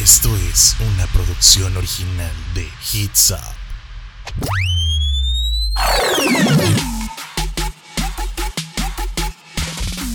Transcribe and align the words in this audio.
Esto 0.00 0.34
es 0.36 0.74
una 0.80 1.06
producción 1.08 1.76
original 1.76 2.32
de 2.54 2.66
Hits 2.92 3.30
Up. 3.30 3.38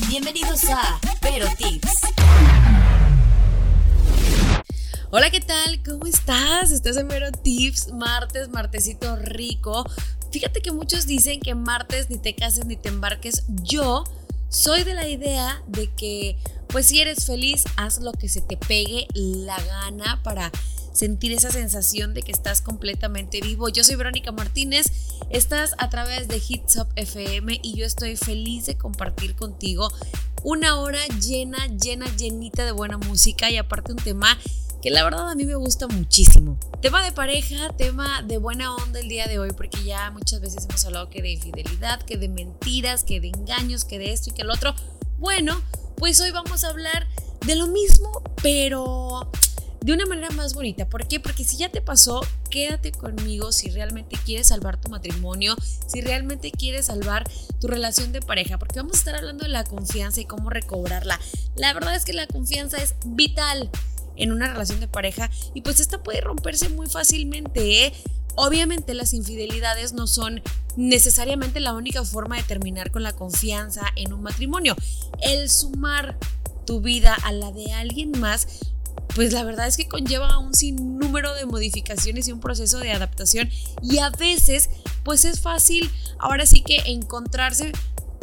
Bienvenidos 0.10 0.64
a 0.66 1.00
Pero 1.22 1.48
Tips. 1.56 1.92
Hola, 5.12 5.30
¿qué 5.30 5.42
tal? 5.42 5.82
¿Cómo 5.84 6.06
estás? 6.08 6.72
Estás 6.72 6.98
en 6.98 7.08
Vero 7.08 7.32
Tips, 7.32 7.94
martes, 7.94 8.50
martesito 8.50 9.16
rico. 9.18 9.86
Fíjate 10.32 10.62
que 10.62 10.72
muchos 10.72 11.06
dicen 11.06 11.40
que 11.40 11.54
martes 11.54 12.10
ni 12.10 12.18
te 12.18 12.36
cases 12.36 12.66
ni 12.66 12.78
te 12.78 12.90
embarques. 12.90 13.44
Yo 13.48 14.04
soy 14.50 14.84
de 14.84 14.94
la 14.94 15.08
idea 15.08 15.62
de 15.68 15.90
que, 15.94 16.38
pues 16.68 16.88
si 16.88 17.02
eres 17.02 17.26
feliz, 17.26 17.64
haz 17.76 18.00
lo 18.00 18.12
que 18.12 18.30
se 18.30 18.42
te 18.42 18.58
pegue 18.58 19.08
la 19.14 19.62
gana 19.62 20.22
para 20.24 20.52
sentir 20.94 21.32
esa 21.32 21.52
sensación 21.52 22.14
de 22.14 22.24
que 22.24 22.32
estás 22.32 22.62
completamente 22.62 23.40
vivo. 23.40 23.70
Yo 23.70 23.84
soy 23.84 23.96
Verónica 23.96 24.32
Martínez, 24.32 24.88
estás 25.30 25.76
a 25.78 25.90
través 25.90 26.28
de 26.28 26.42
Hits 26.46 26.78
Up 26.78 26.88
FM 26.96 27.60
y 27.62 27.76
yo 27.76 27.86
estoy 27.86 28.16
feliz 28.18 28.66
de 28.66 28.78
compartir 28.78 29.36
contigo 29.36 29.92
una 30.44 30.80
hora 30.80 31.00
llena, 31.22 31.68
llena, 31.68 32.06
llenita 32.16 32.66
de 32.66 32.72
buena 32.72 32.98
música 32.98 33.50
y 33.52 33.58
aparte 33.58 33.92
un 33.92 34.00
tema 34.00 34.38
que 34.82 34.90
la 34.92 35.04
verdad 35.04 35.30
a 35.30 35.36
mí 35.36 35.46
me 35.46 35.56
gusta 35.56 35.88
muchísimo. 35.88 36.60
Tema 36.82 37.04
de 37.04 37.12
pareja, 37.12 37.70
tema 37.78 38.22
de 38.22 38.38
buena 38.38 38.76
onda 38.76 39.00
el 39.00 39.10
día 39.10 39.28
de 39.28 39.40
hoy, 39.40 39.52
porque 39.52 39.84
ya 39.84 40.12
muchas 40.12 40.42
veces 40.42 40.66
hemos 40.70 40.86
hablado 40.86 41.10
que 41.10 41.22
de 41.22 41.32
infidelidad, 41.32 42.02
que 42.04 42.18
de 42.18 42.30
mentiras, 42.30 43.04
que 43.04 43.20
de 43.20 43.30
engaños, 43.30 43.86
que 43.86 44.00
de 44.00 44.14
esto 44.14 44.30
y 44.30 44.34
que 44.34 44.44
el 44.44 44.52
otro. 44.52 44.76
Bueno, 45.18 45.62
pues 45.96 46.20
hoy 46.22 46.32
vamos 46.32 46.64
a 46.64 46.70
hablar 46.70 47.08
de 47.46 47.56
lo 47.56 47.68
mismo, 47.68 48.22
pero 48.44 49.32
de 49.82 49.94
una 49.94 50.06
manera 50.06 50.30
más 50.32 50.54
bonita. 50.54 50.88
¿Por 50.90 51.08
qué? 51.08 51.20
Porque 51.20 51.44
si 51.44 51.58
ya 51.58 51.70
te 51.70 51.82
pasó, 51.82 52.22
quédate 52.50 52.92
conmigo 52.92 53.52
si 53.52 53.70
realmente 53.70 54.18
quieres 54.26 54.48
salvar 54.48 54.80
tu 54.80 54.90
matrimonio, 54.90 55.56
si 55.88 56.02
realmente 56.02 56.52
quieres 56.52 56.88
salvar 56.88 57.24
tu 57.60 57.68
relación 57.68 58.12
de 58.12 58.22
pareja, 58.22 58.58
porque 58.58 58.80
vamos 58.80 58.96
a 58.96 59.00
estar 59.00 59.16
hablando 59.16 59.44
de 59.44 59.50
la 59.50 59.64
confianza 59.64 60.22
y 60.22 60.26
cómo 60.26 60.50
recobrarla. 60.50 61.20
La 61.56 61.74
verdad 61.74 61.96
es 61.96 62.06
que 62.06 62.14
la 62.14 62.28
confianza 62.28 62.78
es 62.78 62.96
vital 63.06 63.72
en 64.18 64.32
una 64.32 64.48
relación 64.48 64.80
de 64.80 64.88
pareja 64.88 65.30
y 65.54 65.62
pues 65.62 65.80
esta 65.80 66.04
puede 66.04 66.22
romperse 66.22 66.70
muy 66.70 66.88
fácilmente. 66.88 67.86
¿eh? 67.86 67.94
Obviamente 68.36 68.94
las 68.94 69.14
infidelidades 69.14 69.94
no 69.94 70.08
son 70.08 70.42
necesariamente 70.76 71.60
la 71.60 71.74
única 71.74 72.04
forma 72.04 72.38
de 72.38 72.44
terminar 72.44 72.92
con 72.92 73.04
la 73.04 73.14
confianza 73.14 73.82
en 73.96 74.14
un 74.14 74.22
matrimonio. 74.22 74.76
El 75.22 75.50
sumar 75.50 76.18
tu 76.66 76.82
vida 76.82 77.16
a 77.24 77.32
la 77.32 77.52
de 77.52 77.72
alguien 77.74 78.12
más 78.20 78.48
pues 79.16 79.34
la 79.34 79.44
verdad 79.44 79.68
es 79.68 79.78
que 79.78 79.88
conlleva 79.88 80.38
un 80.38 80.54
sinnúmero 80.54 81.34
de 81.34 81.46
modificaciones 81.46 82.28
y 82.28 82.32
un 82.32 82.40
proceso 82.40 82.78
de 82.80 82.92
adaptación 82.92 83.50
y 83.82 83.98
a 84.00 84.10
veces 84.10 84.70
pues 85.04 85.26
es 85.26 85.40
fácil 85.40 85.90
ahora 86.20 86.46
sí 86.46 86.62
que 86.62 86.78
encontrarse 86.86 87.72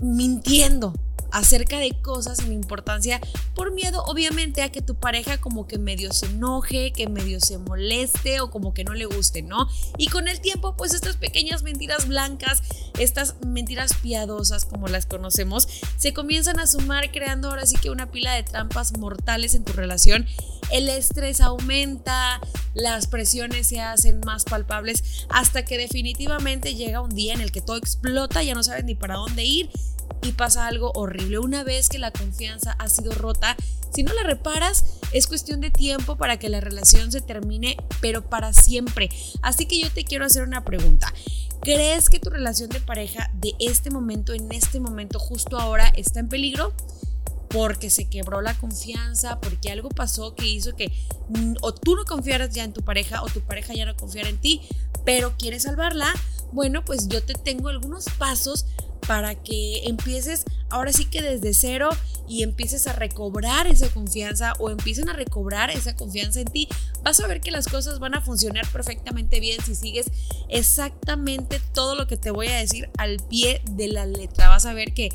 mintiendo 0.03 0.95
acerca 1.35 1.79
de 1.81 1.91
cosas 2.01 2.39
sin 2.39 2.53
importancia 2.53 3.21
por 3.55 3.73
miedo 3.73 4.05
obviamente 4.07 4.63
a 4.63 4.71
que 4.71 4.83
tu 4.83 4.95
pareja 4.95 5.41
como 5.41 5.67
que 5.67 5.79
medio 5.79 6.13
se 6.13 6.27
enoje, 6.27 6.93
que 6.93 7.09
medio 7.09 7.41
se 7.41 7.59
moleste 7.59 8.41
o 8.41 8.51
como 8.51 8.73
que 8.73 8.85
no 8.85 8.95
le 8.95 9.05
guste, 9.05 9.43
¿no? 9.43 9.69
Y 9.99 10.09
con 10.09 10.29
el 10.29 10.41
tiempo 10.41 10.77
pues 10.77 10.95
estas 10.95 11.17
pequeñas 11.17 11.65
mentiras 11.65 12.07
blancas, 12.07 12.63
estas 12.99 13.35
mentiras 13.45 13.95
piadosas 13.95 14.65
como 14.65 14.87
las 14.87 15.07
conocemos, 15.07 15.67
se 15.97 16.15
comienzan 16.15 16.61
a 16.61 16.69
sumar 16.69 17.11
creando 17.11 17.51
ahora 17.51 17.67
sí 17.67 17.77
que 17.77 17.91
una 17.91 18.11
pila 18.11 18.33
de 18.35 18.45
trampas 18.45 18.97
mortales 18.97 19.55
en 19.55 19.65
tu 19.65 19.73
relación. 19.73 20.27
El 20.71 20.89
estrés 20.89 21.41
aumenta, 21.41 22.41
las 22.75 23.09
presiones 23.09 23.67
se 23.67 23.81
hacen 23.81 24.21
más 24.25 24.45
palpables 24.45 25.27
hasta 25.29 25.65
que 25.65 25.79
definitivamente 25.79 26.77
llega 26.77 27.01
un 27.01 27.11
día 27.11 27.35
en 27.35 27.41
el 27.41 27.51
que 27.51 27.61
todo 27.61 27.77
explota, 27.77 28.43
ya 28.43 28.55
no 28.55 28.63
sabes 28.63 28.85
ni 28.85 28.95
para 28.95 29.17
dónde 29.17 29.45
ir 29.45 29.71
y 30.23 30.33
pasa 30.33 30.67
algo 30.67 30.93
horrible. 30.95 31.39
Una 31.39 31.65
vez 31.65 31.89
que 31.89 31.99
la 31.99 32.11
confianza 32.11 32.73
ha 32.79 32.89
sido 32.89 33.13
rota, 33.13 33.57
si 33.95 34.03
no 34.03 34.13
la 34.13 34.25
reparas, 34.25 34.85
es 35.13 35.27
cuestión 35.27 35.61
de 35.61 35.71
tiempo 35.71 36.17
para 36.17 36.39
que 36.39 36.49
la 36.49 36.61
relación 36.61 37.13
se 37.13 37.21
termine, 37.21 37.77
pero 38.01 38.29
para 38.29 38.53
siempre. 38.53 39.09
Así 39.43 39.67
que 39.67 39.79
yo 39.79 39.91
te 39.91 40.05
quiero 40.05 40.25
hacer 40.25 40.43
una 40.43 40.65
pregunta. 40.65 41.13
¿Crees 41.61 42.11
que 42.11 42.19
tu 42.19 42.31
relación 42.31 42.71
de 42.71 42.81
pareja 42.81 43.31
de 43.35 43.55
este 43.59 43.91
momento, 43.91 44.33
en 44.33 44.51
este 44.53 44.81
momento, 44.81 45.19
justo 45.19 45.59
ahora, 45.59 45.89
está 45.97 46.21
en 46.21 46.29
peligro? 46.29 46.75
Porque 47.49 47.89
se 47.89 48.09
quebró 48.09 48.41
la 48.41 48.59
confianza, 48.59 49.39
porque 49.41 49.71
algo 49.71 49.89
pasó 49.91 50.35
que 50.35 50.47
hizo 50.47 50.75
que 50.75 50.93
mm, 51.29 51.55
o 51.63 51.73
tú 51.73 51.95
no 51.95 52.05
confiaras 52.05 52.51
ya 52.53 52.65
en 52.65 52.73
tu 52.73 52.83
pareja 52.83 53.23
o 53.23 53.27
tu 53.27 53.41
pareja 53.43 53.75
ya 53.75 53.87
no 53.87 53.97
confiara 53.97 54.29
en 54.29 54.39
ti, 54.39 54.61
pero 55.05 55.37
quieres 55.39 55.63
salvarla. 55.63 56.13
Bueno, 56.53 56.85
pues 56.85 57.09
yo 57.09 57.23
te 57.23 57.35
tengo 57.35 57.69
algunos 57.69 58.07
pasos 58.19 58.67
para 59.07 59.35
que 59.35 59.85
empieces 59.85 60.45
ahora 60.71 60.93
sí 60.93 61.05
que 61.05 61.23
desde 61.23 61.55
cero 61.55 61.91
y 62.27 62.43
empieces 62.43 62.87
a 62.87 62.93
recobrar 62.93 63.67
esa 63.67 63.89
confianza 63.91 64.55
o 64.59 64.71
empiecen 64.71 65.09
a 65.09 65.13
recobrar 65.13 65.71
esa 65.71 65.95
confianza 65.95 66.41
en 66.41 66.47
ti, 66.47 66.69
vas 67.03 67.21
a 67.21 67.27
ver 67.27 67.41
que 67.41 67.51
las 67.51 67.67
cosas 67.67 67.99
van 67.99 68.15
a 68.15 68.21
funcionar 68.21 68.67
perfectamente 68.71 69.41
bien 69.41 69.63
si 69.65 69.75
sigues 69.75 70.07
exactamente 70.49 71.61
todo 71.73 71.95
lo 71.95 72.07
que 72.07 72.17
te 72.17 72.31
voy 72.31 72.49
a 72.49 72.57
decir 72.57 72.89
al 72.99 73.19
pie 73.29 73.61
de 73.71 73.89
la 73.89 74.07
letra. 74.07 74.49
Vas 74.49 74.67
a 74.67 74.75
ver 74.75 74.95
que, 74.95 75.11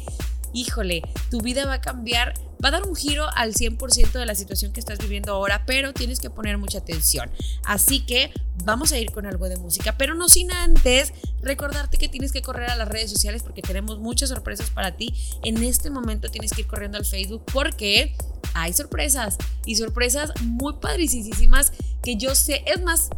híjole, 0.53 1.01
tu 1.31 1.41
vida 1.41 1.65
va 1.65 1.75
a 1.75 1.81
cambiar 1.81 2.33
va 2.63 2.69
a 2.69 2.71
dar 2.71 2.83
un 2.83 2.95
giro 2.95 3.27
al 3.35 3.53
100% 3.53 4.11
de 4.11 4.25
la 4.25 4.35
situación 4.35 4.73
que 4.73 4.79
estás 4.79 4.99
viviendo 4.99 5.33
ahora, 5.33 5.63
pero 5.65 5.93
tienes 5.93 6.19
que 6.19 6.29
poner 6.29 6.57
mucha 6.57 6.79
atención. 6.79 7.29
Así 7.63 8.01
que 8.01 8.31
vamos 8.65 8.91
a 8.91 8.99
ir 8.99 9.11
con 9.11 9.25
algo 9.25 9.47
de 9.47 9.57
música, 9.57 9.97
pero 9.97 10.13
no 10.13 10.27
sin 10.29 10.51
antes 10.51 11.13
recordarte 11.41 11.97
que 11.97 12.09
tienes 12.09 12.31
que 12.31 12.41
correr 12.41 12.69
a 12.69 12.75
las 12.75 12.87
redes 12.87 13.09
sociales 13.09 13.43
porque 13.43 13.61
tenemos 13.61 13.99
muchas 13.99 14.29
sorpresas 14.29 14.69
para 14.69 14.97
ti. 14.97 15.13
En 15.43 15.63
este 15.63 15.89
momento 15.89 16.29
tienes 16.29 16.51
que 16.51 16.61
ir 16.61 16.67
corriendo 16.67 16.97
al 16.97 17.05
Facebook 17.05 17.43
porque 17.51 18.15
hay 18.53 18.73
sorpresas 18.73 19.37
y 19.65 19.75
sorpresas 19.75 20.31
muy 20.41 20.73
padricísimas 20.73 21.71
que 22.03 22.17
yo 22.17 22.35
sé. 22.35 22.63
Es 22.65 22.81
más, 22.81 23.09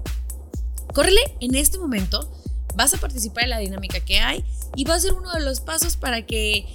córrele 0.93 1.21
en 1.39 1.55
este 1.55 1.77
momento. 1.77 2.31
Vas 2.75 2.93
a 2.93 2.97
participar 2.97 3.45
en 3.45 3.49
la 3.49 3.59
dinámica 3.59 3.99
que 3.99 4.19
hay 4.19 4.45
y 4.75 4.85
va 4.85 4.95
a 4.95 4.99
ser 4.99 5.13
uno 5.13 5.33
de 5.33 5.41
los 5.41 5.59
pasos 5.59 5.97
para 5.97 6.25
que 6.25 6.73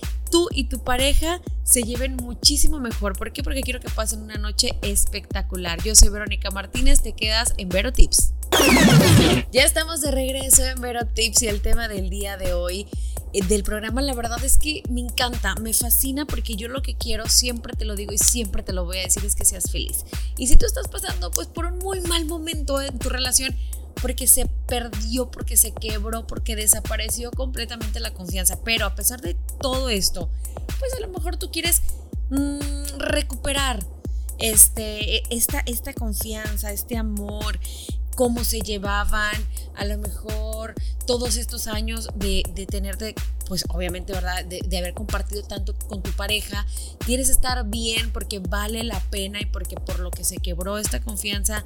y 0.50 0.64
tu 0.64 0.82
pareja 0.82 1.40
se 1.64 1.82
lleven 1.82 2.16
muchísimo 2.16 2.78
mejor. 2.78 3.16
¿Por 3.16 3.32
qué? 3.32 3.42
Porque 3.42 3.60
quiero 3.60 3.80
que 3.80 3.88
pasen 3.88 4.22
una 4.22 4.36
noche 4.36 4.78
espectacular. 4.82 5.82
Yo 5.82 5.94
soy 5.94 6.08
Verónica 6.08 6.50
Martínez, 6.50 7.02
te 7.02 7.12
quedas 7.12 7.54
en 7.56 7.68
Vero 7.68 7.92
Tips. 7.92 8.32
Ya 9.52 9.64
estamos 9.64 10.00
de 10.00 10.10
regreso 10.10 10.64
en 10.64 10.80
Vero 10.80 11.06
Tips 11.06 11.42
y 11.42 11.48
el 11.48 11.60
tema 11.60 11.88
del 11.88 12.10
día 12.10 12.36
de 12.36 12.54
hoy 12.54 12.86
eh, 13.32 13.42
del 13.44 13.62
programa, 13.62 14.00
la 14.02 14.14
verdad 14.14 14.42
es 14.44 14.56
que 14.56 14.82
me 14.88 15.00
encanta, 15.00 15.54
me 15.56 15.72
fascina 15.72 16.26
porque 16.26 16.56
yo 16.56 16.68
lo 16.68 16.82
que 16.82 16.94
quiero, 16.94 17.28
siempre 17.28 17.74
te 17.74 17.84
lo 17.84 17.96
digo 17.96 18.12
y 18.12 18.18
siempre 18.18 18.62
te 18.62 18.72
lo 18.72 18.84
voy 18.84 18.98
a 18.98 19.02
decir, 19.02 19.24
es 19.24 19.34
que 19.34 19.44
seas 19.44 19.70
feliz. 19.70 20.04
Y 20.38 20.46
si 20.46 20.56
tú 20.56 20.66
estás 20.66 20.88
pasando 20.88 21.30
pues 21.30 21.48
por 21.48 21.66
un 21.66 21.78
muy 21.78 22.00
mal 22.02 22.24
momento 22.24 22.80
en 22.80 22.98
tu 22.98 23.08
relación, 23.08 23.54
porque 24.00 24.26
se 24.26 24.46
perdió, 24.66 25.30
porque 25.30 25.56
se 25.56 25.72
quebró, 25.72 26.26
porque 26.26 26.56
desapareció 26.56 27.30
completamente 27.30 28.00
la 28.00 28.12
confianza. 28.12 28.58
Pero 28.64 28.86
a 28.86 28.94
pesar 28.94 29.20
de 29.20 29.34
todo 29.60 29.90
esto, 29.90 30.30
pues 30.78 30.92
a 30.94 31.00
lo 31.00 31.08
mejor 31.08 31.36
tú 31.36 31.50
quieres 31.50 31.82
mm, 32.30 32.98
recuperar 32.98 33.84
este, 34.38 35.22
esta, 35.34 35.60
esta 35.66 35.92
confianza, 35.94 36.72
este 36.72 36.96
amor, 36.96 37.58
cómo 38.16 38.44
se 38.44 38.60
llevaban, 38.60 39.34
a 39.76 39.84
lo 39.84 39.98
mejor 39.98 40.74
todos 41.06 41.36
estos 41.36 41.66
años 41.68 42.08
de, 42.16 42.42
de 42.54 42.66
tenerte, 42.66 43.14
pues 43.46 43.64
obviamente, 43.68 44.12
¿verdad? 44.12 44.44
De, 44.44 44.78
haber 44.78 44.94
compartido 44.94 45.42
tanto 45.42 45.74
con 45.86 46.02
tu 46.02 46.10
pareja, 46.12 46.66
quieres 47.04 47.28
estar 47.28 47.64
bien 47.66 48.10
porque 48.12 48.40
vale 48.40 48.82
la 48.84 48.98
pena 49.10 49.40
y 49.40 49.46
porque 49.46 49.76
por 49.76 50.00
lo 50.00 50.10
que 50.10 50.24
se 50.24 50.38
quebró 50.38 50.78
esta 50.78 51.00
confianza, 51.00 51.64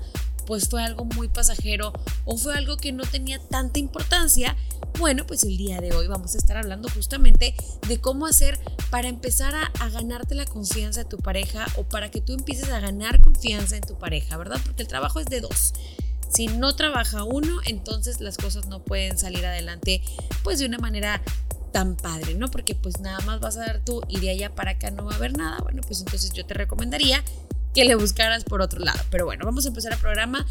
pues 0.51 0.69
fue 0.69 0.83
algo 0.83 1.05
muy 1.05 1.29
pasajero 1.29 1.93
o 2.25 2.37
fue 2.37 2.57
algo 2.57 2.77
que 2.77 2.91
no 2.91 3.05
tenía 3.05 3.39
tanta 3.39 3.79
importancia, 3.79 4.57
bueno, 4.99 5.25
pues 5.25 5.45
el 5.45 5.57
día 5.57 5.81
de 5.81 5.93
hoy 5.93 6.09
vamos 6.09 6.35
a 6.35 6.39
estar 6.39 6.57
hablando 6.57 6.89
justamente 6.89 7.55
de 7.87 8.01
cómo 8.01 8.27
hacer 8.27 8.59
para 8.91 9.07
empezar 9.07 9.55
a, 9.55 9.89
ganarte 9.91 10.35
la 10.35 10.47
confianza 10.47 11.05
de 11.05 11.09
tu 11.09 11.19
pareja 11.19 11.69
o 11.77 11.85
para 11.85 12.11
que 12.11 12.21
tú 12.21 12.33
empieces 12.33 12.69
a 12.71 12.81
ganar 12.81 13.21
confianza 13.21 13.77
en 13.77 13.83
tu 13.83 13.97
pareja, 13.97 14.37
¿verdad? 14.39 14.61
Porque 14.65 14.83
el 14.83 14.89
trabajo 14.89 15.21
es 15.21 15.27
de 15.27 15.41
dos. 15.41 15.73
Si 16.29 16.49
no 16.49 16.75
trabaja 16.75 17.23
uno, 17.23 17.61
entonces 17.65 18.21
las 18.21 18.37
cosas 18.37 18.67
no 18.67 18.83
pueden 18.83 19.19
salir 19.19 19.47
adelante 19.47 20.03
pues 20.43 20.59
de 20.59 20.67
una 20.67 20.79
manera 20.79 21.23
tan 21.73 21.95
padre, 21.95 22.35
¿no? 22.35 22.51
Porque 22.51 22.75
pues 22.75 22.99
nada 22.99 23.21
más 23.21 23.39
vas 23.39 23.57
a 23.57 23.67
dar 23.67 23.85
tú 23.85 24.03
y 24.09 24.19
de 24.19 24.31
allá 24.31 24.53
para 24.53 24.73
acá 24.73 24.91
no 24.91 25.05
va 25.05 25.13
a 25.13 25.17
haber 25.17 25.39
nada. 25.39 25.59
Bueno, 25.63 25.83
pues 25.87 26.01
entonces 26.01 26.33
yo 26.33 26.45
te 26.45 26.55
recomendaría 26.55 27.23
que 27.75 27.85
le 27.85 27.95
buscaras 27.95 28.45
por 28.45 28.63
otro 28.63 28.81
lado. 28.81 28.99
Pero 29.11 29.25
bueno, 29.25 29.45
vamos 29.45 29.65
a 29.65 29.69
empezar 29.69 29.93
el 29.93 29.99
programa. 29.99 30.47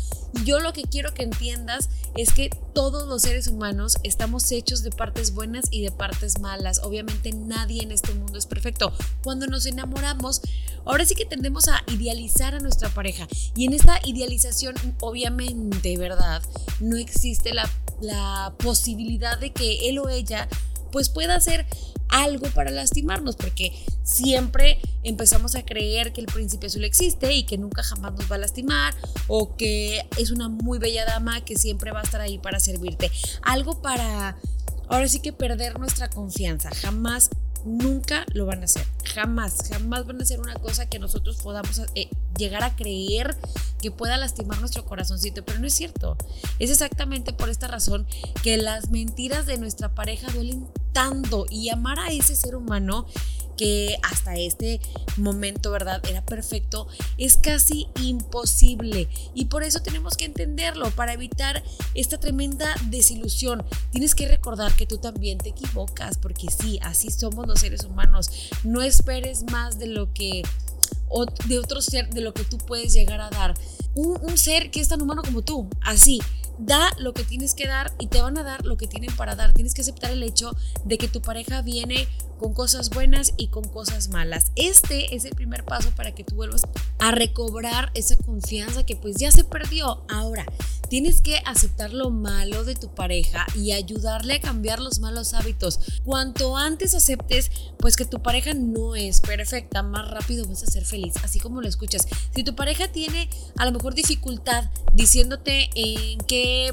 Yo 0.45 0.59
lo 0.59 0.73
que 0.73 0.83
quiero 0.83 1.13
que 1.13 1.23
entiendas 1.23 1.89
es 2.15 2.31
que 2.31 2.49
todos 2.73 3.07
los 3.07 3.21
seres 3.21 3.47
humanos 3.47 3.97
estamos 4.03 4.51
hechos 4.51 4.83
de 4.83 4.91
partes 4.91 5.33
buenas 5.33 5.65
y 5.71 5.83
de 5.83 5.91
partes 5.91 6.39
malas. 6.39 6.79
Obviamente 6.83 7.31
nadie 7.33 7.83
en 7.83 7.91
este 7.91 8.13
mundo 8.13 8.37
es 8.37 8.45
perfecto. 8.45 8.93
Cuando 9.23 9.47
nos 9.47 9.65
enamoramos, 9.65 10.41
ahora 10.85 11.05
sí 11.05 11.15
que 11.15 11.25
tendemos 11.25 11.67
a 11.67 11.83
idealizar 11.87 12.55
a 12.55 12.59
nuestra 12.59 12.89
pareja. 12.89 13.27
Y 13.55 13.65
en 13.65 13.73
esta 13.73 13.99
idealización, 14.05 14.75
obviamente, 15.01 15.97
¿verdad? 15.97 16.41
No 16.79 16.97
existe 16.97 17.53
la, 17.53 17.69
posibilidad 18.59 19.37
de 19.37 19.51
que 19.51 19.89
él 19.89 19.99
o 19.99 20.07
ella 20.07 20.47
pues 20.91 21.09
pueda 21.09 21.35
hacer 21.35 21.65
algo 22.09 22.47
para 22.47 22.71
lastimarnos, 22.71 23.35
porque 23.35 23.71
siempre 24.03 24.79
empezamos 25.03 25.55
a 25.55 25.63
creer 25.63 26.11
que 26.11 26.21
el 26.21 26.27
príncipe 26.27 26.67
azul 26.67 26.83
existe 26.83 27.33
y 27.33 27.43
que 27.43 27.57
nunca 27.57 27.83
jamás 27.83 28.13
nos 28.13 28.29
va 28.31 28.35
a 28.35 28.39
lastimar, 28.39 28.95
o 29.27 29.55
que 29.55 30.05
es 30.17 30.31
una 30.31 30.49
muy 30.49 30.79
bella 30.79 31.05
dama 31.05 31.45
que 31.45 31.55
siempre 31.55 31.91
va 31.91 32.01
a 32.01 32.03
estar 32.03 32.21
ahí 32.21 32.37
para 32.39 32.59
servirte. 32.59 33.11
Algo 33.43 33.81
para, 33.81 34.37
ahora 34.87 35.07
sí 35.07 35.19
que 35.19 35.33
perder 35.33 35.79
nuestra 35.79 36.09
confianza, 36.09 36.71
jamás 36.71 37.29
nunca 37.65 38.25
lo 38.33 38.45
van 38.45 38.61
a 38.61 38.65
hacer. 38.65 38.85
Jamás, 39.13 39.69
jamás 39.69 40.05
van 40.05 40.19
a 40.19 40.23
hacer 40.23 40.39
una 40.39 40.55
cosa 40.55 40.87
que 40.87 40.99
nosotros 40.99 41.37
podamos 41.37 41.81
eh, 41.95 42.09
llegar 42.37 42.63
a 42.63 42.75
creer 42.75 43.37
que 43.81 43.91
pueda 43.91 44.17
lastimar 44.17 44.59
nuestro 44.59 44.85
corazoncito, 44.85 45.43
pero 45.43 45.59
no 45.59 45.67
es 45.67 45.73
cierto. 45.73 46.17
Es 46.59 46.69
exactamente 46.69 47.33
por 47.33 47.49
esta 47.49 47.67
razón 47.67 48.05
que 48.43 48.57
las 48.57 48.89
mentiras 48.89 49.45
de 49.45 49.57
nuestra 49.57 49.93
pareja 49.95 50.31
duelen 50.31 50.67
tanto 50.93 51.45
y 51.49 51.69
amar 51.69 51.99
a 51.99 52.11
ese 52.11 52.35
ser 52.35 52.55
humano 52.55 53.05
que 53.59 53.97
hasta 54.03 54.35
este 54.35 54.79
momento, 55.17 55.69
¿verdad? 55.71 56.01
Era 56.07 56.25
perfecto, 56.25 56.87
es 57.17 57.35
casi 57.35 57.87
imposible. 58.01 59.09
Y 59.33 59.45
por 59.45 59.63
eso 59.63 59.81
tenemos 59.81 60.15
que 60.15 60.23
entenderlo, 60.23 60.89
para 60.91 61.11
evitar 61.11 61.61
esta 61.93 62.17
tremenda 62.17 62.73
desilusión. 62.85 63.65
Tienes 63.91 64.15
que 64.15 64.29
recordar 64.29 64.73
que 64.75 64.85
tú 64.85 64.97
también 64.97 65.39
te 65.39 65.49
equivocas, 65.49 66.17
porque 66.17 66.47
sí, 66.49 66.79
así 66.83 67.11
somos 67.11 67.47
los 67.47 67.59
seres 67.59 67.83
humanos. 67.83 68.29
No 68.63 68.81
esperes 68.81 69.43
más 69.51 69.77
de 69.77 69.87
lo 69.87 70.13
que 70.13 70.43
de 71.47 71.59
otro 71.59 71.81
ser, 71.81 72.09
de 72.11 72.21
lo 72.21 72.33
que 72.33 72.45
tú 72.45 72.57
puedes 72.59 72.93
llegar 72.93 73.19
a 73.19 73.29
dar. 73.29 73.55
Un, 73.93 74.37
ser 74.37 74.71
que 74.71 74.79
es 74.79 74.87
tan 74.87 75.01
humano 75.01 75.21
como 75.21 75.41
tú, 75.41 75.67
así 75.81 76.21
da 76.59 76.91
lo 76.99 77.13
que 77.13 77.23
tienes 77.23 77.55
que 77.55 77.67
dar 77.67 77.93
y 77.99 78.07
te 78.07 78.21
van 78.21 78.37
a 78.37 78.43
dar 78.43 78.65
lo 78.65 78.77
que 78.77 78.87
tienen 78.87 79.15
para 79.15 79.35
dar. 79.35 79.53
Tienes 79.53 79.73
que 79.73 79.81
aceptar 79.81 80.11
el 80.11 80.23
hecho 80.23 80.51
de 80.85 80.97
que 80.97 81.07
tu 81.07 81.21
pareja 81.21 81.61
viene 81.61 82.07
con 82.39 82.53
cosas 82.53 82.89
buenas 82.89 83.33
y 83.37 83.47
con 83.47 83.65
cosas 83.65 84.09
malas. 84.09 84.51
Este 84.55 85.15
es 85.15 85.25
el 85.25 85.35
primer 85.35 85.65
paso 85.65 85.91
para 85.95 86.15
que 86.15 86.23
tú 86.23 86.35
vuelvas 86.35 86.63
a 86.99 87.11
recobrar 87.11 87.91
esa 87.93 88.15
confianza 88.17 88.85
que 88.85 88.95
pues 88.95 89.17
ya 89.17 89.31
se 89.31 89.43
perdió. 89.43 90.03
Ahora, 90.09 90.45
tienes 90.89 91.21
que 91.21 91.37
aceptar 91.45 91.93
lo 91.93 92.09
malo 92.09 92.63
de 92.63 92.75
tu 92.75 92.93
pareja 92.93 93.45
y 93.55 93.73
ayudarle 93.73 94.35
a 94.35 94.41
cambiar 94.41 94.79
los 94.79 94.99
malos 94.99 95.33
hábitos. 95.33 95.79
Cuanto 96.03 96.57
antes 96.57 96.95
aceptes 96.95 97.51
pues 97.77 97.95
que 97.95 98.05
tu 98.05 98.21
pareja 98.21 98.53
no 98.53 98.95
es 98.95 99.21
perfecta, 99.21 99.83
más 99.83 100.09
rápido 100.09 100.45
vas 100.47 100.63
a 100.63 100.67
ser 100.67 100.85
feliz, 100.85 101.13
así 101.23 101.39
como 101.39 101.61
lo 101.61 101.67
escuchas. 101.67 102.07
Si 102.33 102.43
tu 102.43 102.55
pareja 102.55 102.87
tiene 102.89 103.29
a 103.57 103.65
lo 103.65 103.71
mejor 103.71 103.93
dificultad 103.93 104.65
diciéndote 104.93 105.69
en 105.75 106.19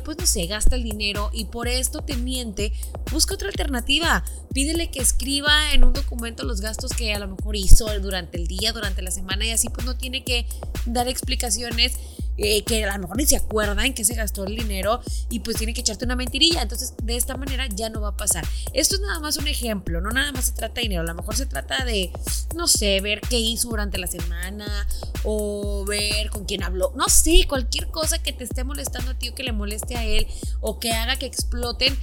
pues 0.05 0.19
no 0.19 0.26
sé, 0.26 0.46
gasta 0.46 0.76
el 0.76 0.84
dinero 0.84 1.31
y 1.32 1.46
por 1.46 1.69
esto 1.69 2.02
te 2.02 2.17
miente, 2.17 2.73
busca 3.11 3.34
otra 3.34 3.49
alternativa. 3.49 4.25
Pídele 4.52 4.90
que 4.90 5.00
escriba 5.00 5.73
en 5.73 5.84
un 5.84 5.93
documento 5.93 6.44
los 6.44 6.61
gastos 6.61 6.93
que 6.93 7.12
a 7.14 7.19
lo 7.19 7.28
mejor 7.28 7.56
hizo 7.56 7.87
durante 8.00 8.38
el 8.38 8.46
día, 8.46 8.73
durante 8.73 9.02
la 9.02 9.11
semana 9.11 9.46
y 9.46 9.50
así 9.50 9.69
pues 9.69 9.87
no 9.87 9.96
tiene 9.96 10.25
que 10.25 10.46
dar 10.87 11.08
explicaciones 11.08 11.94
eh, 12.38 12.65
que 12.65 12.85
a 12.85 12.97
lo 12.97 13.03
mejor 13.03 13.17
ni 13.17 13.27
se 13.27 13.37
acuerda 13.37 13.85
en 13.85 13.94
qué 13.94 14.05
se 14.05 14.15
gastó 14.15 14.44
el 14.44 14.56
dinero 14.56 15.00
y 15.31 15.41
pues 15.41 15.56
tiene 15.56 15.75
que 15.75 15.81
echarte 15.81 16.05
una 16.05 16.17
mentirilla. 16.17 16.62
Entonces, 16.62 16.94
de 17.03 17.17
esta 17.17 17.37
manera 17.37 17.67
ya 17.69 17.88
no 17.88 18.00
va 18.00 18.09
a 18.09 18.17
pasar. 18.17 18.47
Esto 18.73 18.97
es 18.97 19.00
nada 19.00 19.21
más 19.21 19.37
un 19.37 19.49
ejemplo, 19.49 20.00
no 20.00 20.11
nada 20.11 20.33
más 20.33 20.47
se 20.47 20.53
trata 20.53 20.75
de 20.75 20.83
dinero, 20.83 21.03
a 21.03 21.06
lo 21.06 21.15
mejor 21.15 21.37
se 21.37 21.47
trata 21.47 21.85
de, 21.85 22.11
no 22.55 22.67
sé, 22.67 23.00
ver 23.00 23.21
qué 23.21 23.38
hizo 23.38 23.69
durante 23.69 23.99
la 23.99 24.06
semana 24.06 24.87
o 25.25 25.85
ver 25.87 26.31
con 26.31 26.44
quién 26.44 26.62
habló, 26.62 26.93
no 26.97 27.09
sé, 27.09 27.47
cualquier 27.49 27.88
cosa 27.88 28.23
que 28.23 28.33
te 28.33 28.44
esté 28.44 28.65
molestando 28.65 29.12
a 29.12 29.15
ti 29.15 29.29
o 29.29 29.35
que 29.35 29.43
le 29.43 29.53
moleste 29.53 29.97
a 29.97 30.05
él 30.05 30.27
o 30.61 30.79
que 30.79 30.93
haga 30.93 31.17
que 31.17 31.27
exploten 31.27 31.97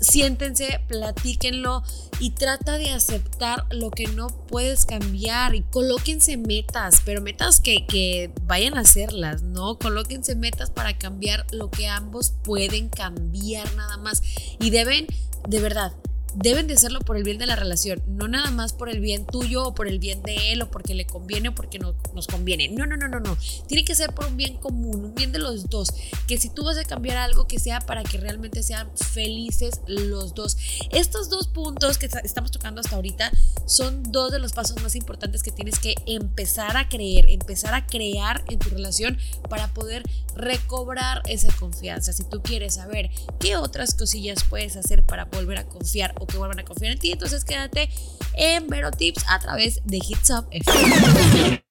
siéntense, 0.00 0.80
platíquenlo 0.88 1.82
y 2.20 2.30
trata 2.30 2.78
de 2.78 2.90
aceptar 2.90 3.64
lo 3.70 3.90
que 3.90 4.06
no 4.08 4.28
puedes 4.28 4.86
cambiar 4.86 5.54
y 5.54 5.62
colóquense 5.62 6.36
metas, 6.36 7.02
pero 7.04 7.20
metas 7.20 7.60
que, 7.60 7.86
que, 7.86 8.30
vayan 8.46 8.76
a 8.76 8.80
hacerlas, 8.80 9.42
¿no? 9.42 9.78
Colóquense 9.78 10.34
metas 10.36 10.70
para 10.70 10.98
cambiar 10.98 11.46
lo 11.52 11.70
que 11.70 11.88
ambos 11.88 12.32
pueden 12.42 12.88
cambiar 12.88 13.72
nada 13.74 13.96
más 13.96 14.22
y 14.60 14.70
deben, 14.70 15.06
de 15.48 15.60
verdad, 15.60 15.92
deben 16.34 16.66
de 16.66 16.74
hacerlo 16.74 17.00
por 17.00 17.16
el 17.16 17.24
bien 17.24 17.38
de 17.38 17.46
la 17.46 17.56
relación, 17.56 18.02
no 18.06 18.28
nada 18.28 18.50
más 18.50 18.72
por 18.72 18.88
el 18.88 19.00
bien 19.00 19.26
tuyo 19.26 19.64
o 19.64 19.74
por 19.74 19.88
el 19.88 19.98
bien 19.98 20.22
de 20.22 20.52
él 20.52 20.62
o 20.62 20.70
porque 20.70 20.94
le 20.94 21.06
conviene 21.06 21.50
o 21.50 21.54
porque 21.54 21.78
no, 21.78 21.94
nos 22.14 22.26
conviene. 22.26 22.68
No, 22.68 22.86
no, 22.86 22.96
no, 22.96 23.08
no, 23.08 23.20
no. 23.20 23.36
Tiene 23.66 23.84
que 23.84 23.94
ser 23.94 24.12
por 24.12 24.26
un 24.26 24.36
bien 24.36 24.56
común, 24.56 25.04
un 25.04 25.14
bien 25.14 25.32
de 25.32 25.38
los 25.38 25.68
dos. 25.68 25.92
Que 26.26 26.38
si 26.38 26.48
tú 26.48 26.64
vas 26.64 26.78
a 26.78 26.84
cambiar 26.84 27.16
algo 27.16 27.46
que 27.46 27.58
sea 27.58 27.80
para 27.80 28.02
que 28.02 28.18
realmente 28.18 28.62
sean 28.62 28.90
felices 28.96 29.80
los 29.86 30.34
dos. 30.34 30.56
Estos 30.90 31.28
dos 31.28 31.48
puntos 31.48 31.98
que 31.98 32.08
estamos 32.24 32.50
tocando 32.50 32.80
hasta 32.80 32.96
ahorita 32.96 33.30
son 33.66 34.02
dos 34.10 34.32
de 34.32 34.38
los 34.38 34.52
pasos 34.52 34.82
más 34.82 34.94
importantes 34.96 35.42
que 35.42 35.50
tienes 35.50 35.78
que 35.78 35.94
empezar 36.06 36.76
a 36.76 36.88
creer, 36.88 37.26
empezar 37.28 37.74
a 37.74 37.86
crear 37.86 38.44
en 38.48 38.58
tu 38.58 38.70
relación 38.70 39.18
para 39.48 39.72
poder 39.72 40.02
recobrar 40.34 41.22
esa 41.28 41.54
confianza. 41.56 42.12
Si 42.12 42.24
tú 42.24 42.42
quieres 42.42 42.74
saber 42.74 43.10
qué 43.38 43.56
otras 43.56 43.94
cosillas 43.94 44.44
puedes 44.44 44.76
hacer 44.76 45.04
para 45.04 45.26
volver 45.26 45.58
a 45.58 45.66
confiar 45.66 46.14
que 46.26 46.36
vuelvan 46.36 46.60
a 46.60 46.64
confiar 46.64 46.92
en 46.92 46.98
ti. 46.98 47.12
Entonces 47.12 47.44
quédate 47.44 47.88
en 48.34 48.66
Vero 48.68 48.90
Tips 48.90 49.24
a 49.28 49.38
través 49.38 49.80
de 49.84 49.98
Hits 49.98 50.30
Up 50.30 50.46
FM. 50.50 51.64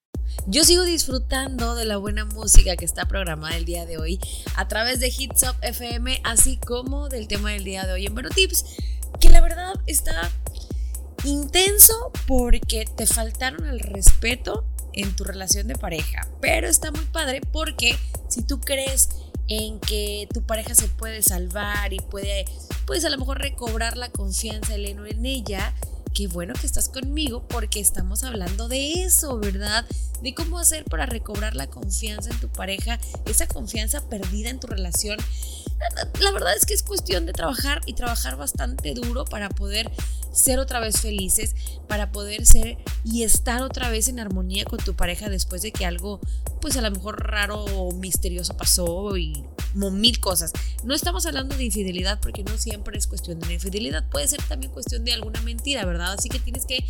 Yo 0.47 0.63
sigo 0.65 0.83
disfrutando 0.83 1.75
de 1.75 1.85
la 1.85 1.97
buena 1.97 2.25
música 2.25 2.75
que 2.75 2.85
está 2.85 3.05
programada 3.05 3.55
el 3.55 3.65
día 3.65 3.85
de 3.85 3.97
hoy 3.97 4.19
a 4.55 4.67
través 4.67 4.99
de 4.99 5.07
Hits 5.07 5.43
Up 5.43 5.55
FM, 5.61 6.19
así 6.23 6.57
como 6.57 7.07
del 7.07 7.27
tema 7.27 7.51
del 7.51 7.63
día 7.63 7.85
de 7.85 7.93
hoy 7.93 8.05
en 8.05 8.15
Vero 8.15 8.29
Tips, 8.29 8.65
que 9.19 9.29
la 9.29 9.41
verdad 9.41 9.73
está 9.85 10.29
intenso 11.23 12.11
porque 12.27 12.85
te 12.85 13.07
faltaron 13.07 13.65
el 13.65 13.79
respeto 13.79 14.65
en 14.91 15.15
tu 15.15 15.23
relación 15.23 15.67
de 15.67 15.75
pareja, 15.75 16.27
pero 16.41 16.67
está 16.67 16.91
muy 16.91 17.05
padre 17.05 17.41
porque 17.51 17.97
si 18.27 18.41
tú 18.43 18.59
crees 18.59 19.09
en 19.47 19.79
que 19.79 20.27
tu 20.33 20.41
pareja 20.43 20.75
se 20.75 20.87
puede 20.87 21.21
salvar 21.21 21.93
y 21.93 21.99
puede, 21.99 22.45
pues 22.85 23.03
a 23.05 23.09
lo 23.09 23.17
mejor 23.17 23.39
recobrar 23.39 23.97
la 23.97 24.09
confianza 24.09 24.75
en 24.75 25.25
ella, 25.25 25.73
qué 26.13 26.27
bueno 26.27 26.53
que 26.53 26.67
estás 26.67 26.89
conmigo 26.89 27.47
porque 27.47 27.79
estamos 27.79 28.23
hablando 28.23 28.67
de 28.67 29.03
eso, 29.03 29.37
¿verdad? 29.39 29.85
De 30.21 30.33
cómo 30.33 30.59
hacer 30.59 30.85
para 30.85 31.05
recobrar 31.05 31.55
la 31.55 31.67
confianza 31.67 32.29
en 32.29 32.39
tu 32.39 32.49
pareja, 32.49 32.99
esa 33.25 33.47
confianza 33.47 34.07
perdida 34.09 34.49
en 34.49 34.59
tu 34.59 34.67
relación. 34.67 35.17
La 36.19 36.31
verdad 36.31 36.55
es 36.55 36.65
que 36.65 36.73
es 36.73 36.83
cuestión 36.83 37.25
de 37.25 37.33
trabajar 37.33 37.81
y 37.85 37.93
trabajar 37.93 38.37
bastante 38.37 38.93
duro 38.93 39.25
para 39.25 39.49
poder 39.49 39.91
ser 40.33 40.59
otra 40.59 40.79
vez 40.79 40.99
felices, 40.99 41.55
para 41.87 42.11
poder 42.11 42.45
ser 42.45 42.77
y 43.03 43.23
estar 43.23 43.61
otra 43.61 43.89
vez 43.89 44.07
en 44.07 44.19
armonía 44.19 44.65
con 44.65 44.79
tu 44.79 44.95
pareja 44.95 45.29
después 45.29 45.61
de 45.61 45.71
que 45.71 45.85
algo, 45.85 46.19
pues 46.59 46.75
a 46.75 46.81
lo 46.81 46.91
mejor 46.91 47.21
raro 47.27 47.63
o 47.63 47.93
misterioso 47.93 48.57
pasó 48.57 49.15
y 49.15 49.45
mil 49.73 50.19
cosas. 50.19 50.51
No 50.83 50.93
estamos 50.93 51.25
hablando 51.25 51.55
de 51.55 51.65
infidelidad 51.65 52.19
porque 52.19 52.43
no 52.43 52.57
siempre 52.57 52.97
es 52.97 53.07
cuestión 53.07 53.39
de 53.39 53.53
infidelidad, 53.53 54.07
puede 54.09 54.27
ser 54.27 54.41
también 54.43 54.71
cuestión 54.71 55.03
de 55.03 55.13
alguna 55.13 55.41
mentira, 55.41 55.85
¿verdad? 55.85 56.13
Así 56.13 56.29
que 56.29 56.39
tienes 56.39 56.65
que 56.65 56.85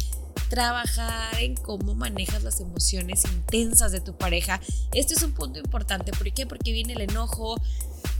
trabajar 0.54 1.34
en 1.40 1.56
cómo 1.56 1.96
manejas 1.96 2.44
las 2.44 2.60
emociones 2.60 3.26
intensas 3.26 3.92
de 3.92 4.02
tu 4.02 4.16
pareja. 4.16 4.62
Este 4.94 5.16
es 5.16 5.24
un 5.24 5.32
punto 5.32 5.58
importante. 5.58 6.12
¿Por 6.12 6.32
qué? 6.32 6.46
Porque 6.46 6.72
viene 6.72 6.94
el 6.94 7.02
enojo, 7.02 7.60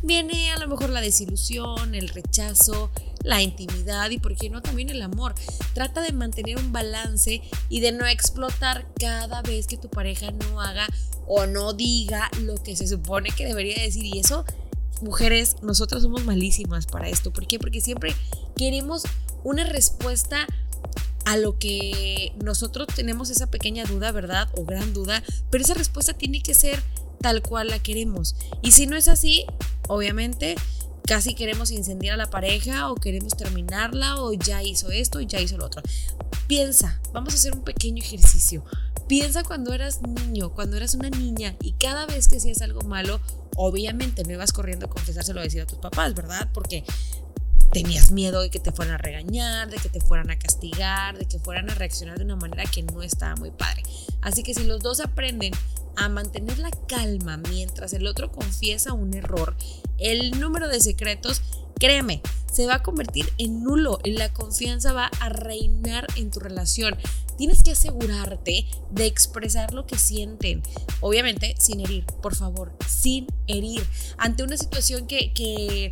viene 0.02 0.52
a 0.52 0.58
lo 0.58 0.68
mejor 0.68 0.90
la 0.90 1.00
desilusión, 1.00 1.94
el 1.94 2.10
rechazo, 2.10 2.90
la 3.22 3.44
intimidad 3.44 4.10
y, 4.10 4.18
¿por 4.18 4.36
qué 4.36 4.50
no?, 4.50 4.64
también 4.64 4.90
el 4.90 5.04
amor. 5.04 5.36
Trata 5.76 6.02
de 6.02 6.12
mantener 6.12 6.58
un 6.58 6.72
balance 6.72 7.44
y 7.70 7.82
de 7.82 7.92
no 7.92 8.08
explotar 8.08 8.88
cada 9.00 9.44
vez 9.44 9.68
que 9.68 9.78
tu 9.78 9.90
pareja 9.90 10.32
no 10.32 10.60
haga 10.60 10.88
o 11.28 11.46
no 11.46 11.74
diga 11.74 12.32
lo 12.42 12.56
que 12.56 12.76
se 12.76 12.88
supone 12.88 13.30
que 13.30 13.46
debería 13.46 13.80
decir. 13.80 14.08
Y 14.08 14.18
eso, 14.18 14.44
mujeres, 15.04 15.58
nosotros 15.62 16.02
somos 16.02 16.26
malísimas 16.26 16.88
para 16.88 17.10
esto. 17.10 17.32
¿Por 17.32 17.46
qué? 17.46 17.60
Porque 17.60 17.80
siempre 17.80 18.16
queremos 18.56 19.04
una 19.44 19.66
respuesta 19.66 20.48
a 21.26 21.38
lo 21.38 21.58
que 21.58 22.34
nosotros 22.44 22.88
tenemos 22.94 23.30
esa 23.30 23.48
pequeña 23.48 23.86
duda, 23.86 24.12
¿verdad? 24.12 24.50
O 24.58 24.66
gran 24.66 24.94
duda, 24.94 25.24
pero 25.50 25.64
esa 25.64 25.74
respuesta 25.74 26.14
tiene 26.14 26.42
que 26.42 26.54
ser 26.54 26.82
tal 27.22 27.42
cual 27.42 27.70
la 27.70 27.80
queremos. 27.80 28.36
Y 28.62 28.74
si 28.74 28.86
no 28.88 28.96
es 28.96 29.08
así, 29.08 29.46
obviamente 29.88 30.56
casi 31.06 31.36
queremos 31.36 31.72
incendiar 31.72 32.14
a 32.16 32.18
la 32.18 32.30
pareja 32.30 32.90
o 32.90 32.96
queremos 32.96 33.36
terminarla 33.36 34.22
o 34.22 34.34
ya 34.34 34.64
hizo 34.64 34.90
esto 34.90 35.20
y 35.20 35.26
ya 35.26 35.40
hizo 35.40 35.58
lo 35.58 35.66
otro. 35.66 35.82
Piensa, 36.48 37.02
vamos 37.14 37.34
a 37.34 37.38
hacer 37.38 37.54
un 37.54 37.64
pequeño 37.64 38.04
ejercicio. 38.04 38.64
Piensa 39.08 39.44
cuando 39.44 39.74
eras 39.74 40.02
niño, 40.02 40.54
cuando 40.54 40.78
eras 40.78 40.96
una 40.96 41.10
niña 41.10 41.56
y 41.62 41.74
cada 41.74 42.06
vez 42.06 42.28
que 42.28 42.38
hacías 42.38 42.62
algo 42.62 42.82
malo, 42.82 43.20
obviamente 43.56 44.24
no 44.24 44.32
ibas 44.32 44.54
corriendo 44.54 44.86
a 44.86 44.90
confesárselo 44.90 45.42
a 45.42 45.44
decir 45.44 45.62
a 45.62 45.66
tus 45.66 45.78
papás, 45.80 46.14
¿verdad? 46.16 46.50
Porque 46.54 46.84
tenías 47.74 48.12
miedo 48.12 48.42
de 48.42 48.50
que 48.50 48.60
te 48.60 48.72
fueran 48.72 48.96
a 48.96 48.98
regañar, 48.98 49.70
de 49.70 49.78
que 49.78 49.90
te 49.90 50.00
fueran 50.00 50.30
a 50.30 50.38
castigar, 50.38 51.18
de 51.18 51.26
que 51.26 51.40
fueran 51.40 51.70
a 51.70 51.76
reaccionar 51.76 52.18
de 52.18 52.26
una 52.26 52.36
manera 52.36 52.64
que 52.66 52.84
no 52.84 53.02
estaba 53.02 53.36
muy 53.36 53.52
padre. 53.52 53.84
Así 54.22 54.44
que 54.44 54.54
si 54.54 54.64
los 54.64 54.82
dos 54.82 55.00
aprenden 55.00 55.54
a 55.96 56.08
mantener 56.08 56.60
la 56.60 56.72
calma 56.88 57.38
mientras 57.38 57.94
el 57.94 58.08
otro 58.08 58.32
confiesa 58.32 58.94
un 58.94 59.14
error, 59.14 59.56
el 59.98 60.40
número 60.40 60.68
de 60.68 60.80
secretos, 60.80 61.42
créeme, 61.80 62.22
se 62.52 62.68
va 62.68 62.76
a 62.76 62.84
convertir 62.84 63.34
en 63.40 63.64
nulo. 63.64 64.00
La 64.04 64.32
confianza 64.32 64.94
va 64.94 65.08
a 65.20 65.30
reinar 65.30 66.06
en 66.16 66.30
tu 66.30 66.40
relación. 66.40 66.96
Tienes 67.38 67.64
que 67.64 67.72
asegurarte 67.72 68.68
de 68.92 69.06
expresar 69.08 69.74
lo 69.74 69.88
que 69.88 69.98
sienten. 69.98 70.62
Obviamente, 71.02 71.56
sin 71.60 71.80
herir, 71.80 72.06
por 72.22 72.36
favor, 72.36 72.72
sin 72.88 73.26
herir. 73.48 73.84
Ante 74.18 74.44
una 74.44 74.58
situación 74.58 75.08
que, 75.08 75.34
que 75.34 75.90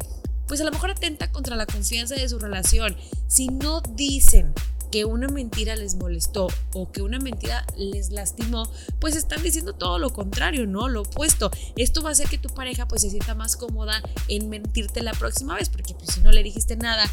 pues 0.51 0.59
a 0.59 0.65
lo 0.65 0.71
mejor 0.71 0.91
atenta 0.91 1.31
contra 1.31 1.55
la 1.55 1.65
confianza 1.65 2.13
de 2.15 2.27
su 2.27 2.37
relación. 2.37 2.97
Si 3.29 3.47
no 3.47 3.79
dicen 3.79 4.53
que 4.91 5.05
una 5.05 5.29
mentira 5.29 5.77
les 5.77 5.95
molestó 5.95 6.49
o 6.73 6.91
que 6.91 7.01
una 7.01 7.19
mentira 7.19 7.65
les 7.77 8.09
lastimó, 8.09 8.69
pues 8.99 9.15
están 9.15 9.41
diciendo 9.43 9.71
todo 9.71 9.97
lo 9.97 10.09
contrario, 10.09 10.67
¿no? 10.67 10.89
Lo 10.89 11.03
opuesto. 11.03 11.51
Esto 11.77 12.03
va 12.03 12.09
a 12.09 12.11
hacer 12.11 12.27
que 12.27 12.37
tu 12.37 12.49
pareja 12.49 12.85
pues 12.85 13.03
se 13.03 13.09
sienta 13.09 13.33
más 13.33 13.55
cómoda 13.55 14.03
en 14.27 14.49
mentirte 14.49 15.01
la 15.01 15.13
próxima 15.13 15.55
vez, 15.55 15.69
porque 15.69 15.93
pues 15.93 16.15
si 16.15 16.19
no 16.19 16.33
le 16.33 16.43
dijiste 16.43 16.75
nada 16.75 17.09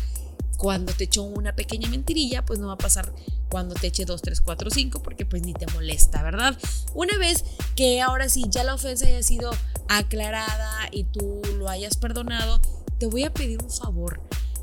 cuando 0.56 0.92
te 0.92 1.04
echó 1.04 1.22
una 1.22 1.54
pequeña 1.54 1.88
mentirilla, 1.88 2.44
pues 2.44 2.58
no 2.58 2.66
va 2.66 2.72
a 2.72 2.78
pasar 2.78 3.12
cuando 3.48 3.76
te 3.76 3.86
eche 3.86 4.04
2, 4.04 4.20
3, 4.20 4.40
4, 4.40 4.70
5, 4.70 5.00
porque 5.00 5.24
pues 5.24 5.42
ni 5.42 5.54
te 5.54 5.68
molesta, 5.68 6.24
¿verdad? 6.24 6.58
Una 6.92 7.16
vez 7.18 7.44
que 7.76 8.00
ahora 8.00 8.28
sí 8.28 8.46
ya 8.48 8.64
la 8.64 8.74
ofensa 8.74 9.06
haya 9.06 9.22
sido 9.22 9.52
aclarada 9.88 10.88
y 10.92 11.04
tú 11.04 11.40
lo 11.56 11.68
hayas 11.68 11.96
perdonado, 11.96 12.60
te 12.98 13.06
voy 13.06 13.24
a 13.24 13.32
pedir 13.32 13.62
un 13.62 13.70
favor. 13.70 14.20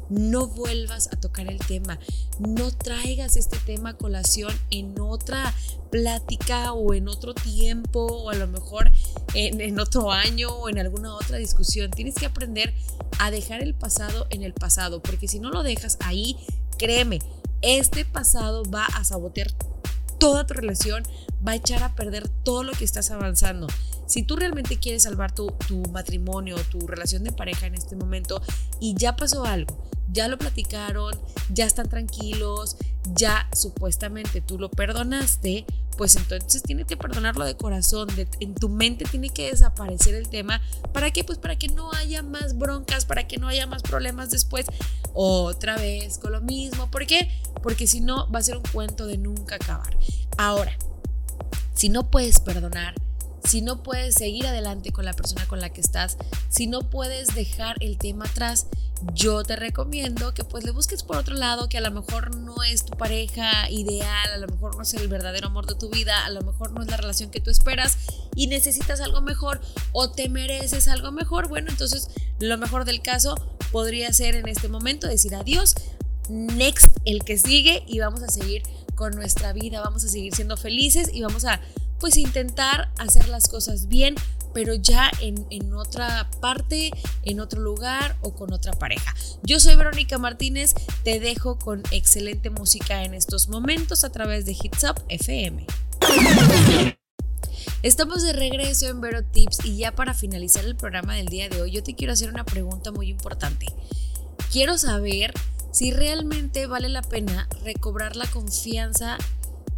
No 0.08 0.48
vuelvas 0.48 1.08
a 1.12 1.20
tocar 1.20 1.48
el 1.50 1.58
tema. 1.58 1.98
No 2.39 2.72
traigas 2.72 3.38
este 3.38 3.58
tema 3.58 3.91
a 3.91 3.98
colación 3.98 4.53
en 4.70 5.00
otra 5.00 5.51
plática 5.89 6.74
o 6.74 6.94
en 6.94 7.08
otro 7.08 7.34
tiempo 7.34 8.05
o 8.05 8.29
a 8.29 8.36
lo 8.36 8.48
mejor 8.48 8.91
en, 9.34 9.62
en 9.62 9.79
otro 9.79 10.12
año 10.12 10.50
o 10.50 10.70
en 10.70 10.77
alguna 10.77 11.15
otra 11.15 11.38
discusión. 11.38 11.89
Tienes 11.89 12.15
que 12.15 12.27
aprender 12.27 12.74
a 13.17 13.32
dejar 13.32 13.63
el 13.63 13.74
pasado 13.74 14.27
en 14.29 14.44
el 14.44 14.53
pasado, 14.53 15.01
porque 15.01 15.27
si 15.27 15.39
no 15.39 15.50
lo 15.50 15.63
dejas 15.63 15.98
ahí, 16.01 16.38
créeme, 16.77 17.20
este 17.62 18.05
pasado 18.05 18.63
va 18.63 18.86
a 18.86 19.03
sabotear 19.03 19.48
toda 20.19 20.45
tu 20.45 20.53
relación, 20.53 21.03
va 21.45 21.53
a 21.53 21.55
echar 21.55 21.84
a 21.84 21.95
perder 21.95 22.27
todo 22.29 22.63
lo 22.63 22.74
que 22.74 22.86
estás 22.86 23.12
avanzando. 23.12 23.67
Si 24.07 24.24
tú 24.24 24.36
realmente 24.36 24.77
quieres 24.77 25.03
salvar 25.03 25.34
tu, 25.34 25.48
tu 25.67 25.81
matrimonio, 25.91 26.55
tu 26.69 26.79
relación 26.88 27.24
de 27.24 27.31
pareja 27.31 27.65
en 27.65 27.75
este 27.75 27.95
momento 27.95 28.41
y 28.79 28.95
ya 28.95 29.15
pasó 29.15 29.45
algo, 29.45 29.84
ya 30.12 30.27
lo 30.27 30.38
platicaron, 30.38 31.13
ya 31.50 31.65
están 31.65 31.89
tranquilos, 31.89 32.77
ya 33.13 33.50
supuestamente 33.53 34.41
tú 34.41 34.60
lo 34.60 34.69
perdonaste, 34.69 35.65
pues 35.98 36.16
entonces 36.16 36.62
tienes 36.64 36.86
que 36.86 36.98
perdonarlo 36.98 37.46
de 37.46 37.56
corazón, 37.56 38.10
en 38.40 38.56
tu 38.56 38.70
mente 38.70 39.06
tiene 39.06 39.30
que 39.30 39.52
desaparecer 39.52 40.16
el 40.16 40.30
tema. 40.30 40.62
¿Para 40.94 41.12
qué? 41.12 41.24
Pues 41.24 41.38
para 41.38 41.58
que 41.58 41.68
no 41.68 41.92
haya 41.94 42.22
más 42.22 42.58
broncas, 42.58 43.06
para 43.06 43.28
que 43.28 43.38
no 43.38 43.48
haya 43.48 43.68
más 43.68 43.82
problemas 43.82 44.30
después, 44.32 44.66
otra 45.14 45.78
vez 45.78 46.18
con 46.18 46.32
lo 46.32 46.42
mismo. 46.42 46.90
¿Por 46.92 47.06
qué? 47.06 47.30
Porque 47.62 47.88
si 47.88 48.02
no 48.02 48.30
va 48.32 48.40
a 48.40 48.44
ser 48.44 48.58
un 48.58 48.64
cuento 48.64 49.08
de 49.08 49.18
nunca 49.18 49.56
acabar. 49.56 49.98
Ahora, 50.38 50.78
si 51.74 51.90
no 51.90 52.10
puedes 52.10 52.40
perdonar, 52.40 52.96
si 53.44 53.62
no 53.62 53.84
puedes 53.84 54.16
seguir 54.16 54.48
adelante 54.48 54.92
con 54.92 55.06
la 55.06 55.14
persona 55.14 55.46
con 55.48 55.60
la 55.60 55.70
que 55.70 55.82
estás, 55.82 56.18
si 56.50 56.68
no 56.68 56.90
puedes 56.90 57.36
dejar 57.36 57.75
el 57.80 57.98
tema 57.98 58.25
atrás, 58.25 58.68
yo 59.13 59.43
te 59.43 59.55
recomiendo 59.55 60.33
que 60.33 60.43
pues 60.43 60.63
le 60.63 60.71
busques 60.71 61.03
por 61.03 61.17
otro 61.17 61.35
lado 61.35 61.69
que 61.69 61.77
a 61.77 61.81
lo 61.81 61.91
mejor 61.91 62.35
no 62.35 62.63
es 62.63 62.85
tu 62.85 62.97
pareja 62.97 63.69
ideal, 63.69 64.33
a 64.33 64.38
lo 64.38 64.47
mejor 64.47 64.75
no 64.75 64.81
es 64.81 64.93
el 64.93 65.07
verdadero 65.07 65.47
amor 65.47 65.65
de 65.67 65.75
tu 65.75 65.89
vida, 65.89 66.25
a 66.25 66.29
lo 66.29 66.41
mejor 66.41 66.71
no 66.71 66.81
es 66.81 66.88
la 66.89 66.97
relación 66.97 67.29
que 67.29 67.39
tú 67.39 67.50
esperas 67.50 67.97
y 68.35 68.47
necesitas 68.47 69.01
algo 69.01 69.21
mejor 69.21 69.62
o 69.91 70.12
te 70.12 70.29
mereces 70.29 70.88
algo 70.88 71.12
mejor, 71.12 71.47
bueno, 71.47 71.69
entonces 71.69 72.09
lo 72.39 72.57
mejor 72.57 72.85
del 72.85 73.01
caso 73.01 73.35
podría 73.71 74.12
ser 74.13 74.35
en 74.35 74.47
este 74.47 74.67
momento 74.67 75.07
decir 75.07 75.35
adiós, 75.35 75.75
next 76.29 76.88
el 77.05 77.24
que 77.24 77.38
sigue 77.38 77.83
y 77.88 78.00
vamos 78.00 78.24
a 78.24 78.29
seguir 78.29 78.63
con 78.95 79.13
nuestra 79.15 79.53
vida, 79.53 79.81
vamos 79.81 80.03
a 80.05 80.09
seguir 80.09 80.33
siendo 80.33 80.57
felices 80.57 81.09
y 81.13 81.21
vamos 81.21 81.45
a 81.45 81.62
pues 82.00 82.17
intentar 82.17 82.91
hacer 82.97 83.27
las 83.29 83.47
cosas 83.47 83.88
bien, 83.88 84.15
pero 84.55 84.74
ya 84.74 85.12
en, 85.19 85.45
en, 85.50 85.74
otra 85.74 86.29
parte, 86.39 86.89
en 87.24 87.41
otro 87.41 87.59
lugar 87.59 88.15
o 88.21 88.33
con 88.33 88.53
otra 88.53 88.71
pareja. 88.71 89.13
Yo 89.43 89.59
soy 89.59 89.75
Verónica 89.75 90.17
Martínez, 90.17 90.74
te 91.03 91.19
dejo 91.19 91.59
con 91.59 91.83
excelente 91.91 92.50
música 92.50 93.03
en 93.03 93.13
estos 93.13 93.50
momentos 93.50 94.05
a 94.05 94.13
través 94.13 94.45
de 94.45 94.53
Hits 94.53 94.85
Up 94.85 95.03
FM. 95.09 95.67
Estamos 97.83 98.24
de 98.24 98.31
regreso 98.31 98.88
en 98.88 99.01
Vero 99.01 99.25
Tips 99.25 99.65
y 99.65 99.75
ya 99.75 99.91
para 99.91 100.13
finalizar 100.13 100.63
el 100.63 100.77
programa 100.77 101.15
del 101.15 101.27
día 101.27 101.50
de 101.50 101.62
hoy 101.62 101.71
yo 101.71 101.83
te 101.83 101.93
quiero 101.93 102.13
hacer 102.13 102.29
una 102.29 102.45
pregunta 102.45 102.93
muy 102.93 103.09
importante. 103.09 103.65
Quiero 104.53 104.77
saber 104.77 105.33
si 105.74 105.91
realmente 105.91 106.65
vale 106.65 106.88
la 106.88 107.01
pena 107.01 107.50
recobrar 107.65 108.15
la 108.15 108.25
confianza 108.27 109.17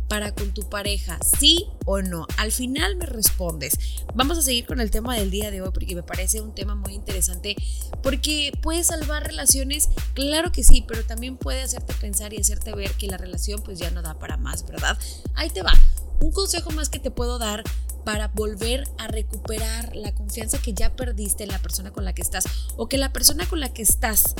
para 0.08 0.34
con 0.34 0.54
tu 0.54 0.70
pareja, 0.70 1.20
sí 1.40 1.68
o 1.86 2.02
no. 2.02 2.28
Al 2.38 2.52
final 2.52 2.96
me 2.96 3.06
respondes. 3.06 3.78
Vamos 4.16 4.38
a 4.38 4.42
seguir 4.42 4.66
con 4.66 4.80
el 4.80 4.92
tema 4.92 5.16
del 5.16 5.32
día 5.32 5.52
de 5.52 5.62
hoy 5.62 5.72
porque 5.74 5.96
me 5.96 6.04
parece 6.04 6.42
un 6.42 6.54
tema 6.54 6.76
muy 6.76 6.94
interesante 6.94 7.56
porque 8.02 8.52
puede 8.62 8.84
salvar 8.84 9.26
relaciones, 9.26 9.90
claro 10.14 10.52
que 10.52 10.64
sí, 10.64 10.84
pero 10.88 11.04
también 11.04 11.38
puede 11.38 11.62
hacerte 11.62 11.94
pensar 11.94 12.34
y 12.34 12.38
hacerte 12.38 12.74
ver 12.74 12.92
que 12.92 13.08
la 13.08 13.18
relación 13.18 13.62
pues 13.64 13.80
ya 13.80 13.92
no 13.92 14.02
da 14.02 14.18
para 14.18 14.38
más, 14.38 14.66
¿verdad? 14.66 14.98
Ahí 15.36 15.50
te 15.50 15.62
va. 15.62 15.74
Un 16.20 16.32
consejo 16.32 16.72
más 16.72 16.90
que 16.90 17.00
te 17.00 17.12
puedo 17.12 17.38
dar 17.38 17.64
para 18.04 18.30
volver 18.30 18.88
a 18.98 19.08
recuperar 19.08 19.94
la 19.94 20.16
confianza 20.16 20.58
que 20.60 20.74
ya 20.74 20.96
perdiste 20.96 21.44
en 21.44 21.50
la 21.50 21.60
persona 21.60 21.92
con 21.92 22.06
la 22.06 22.14
que 22.14 22.22
estás 22.22 22.46
o 22.78 22.88
que 22.88 22.98
la 22.98 23.12
persona 23.12 23.46
con 23.48 23.60
la 23.60 23.74
que 23.74 23.82
estás 23.82 24.34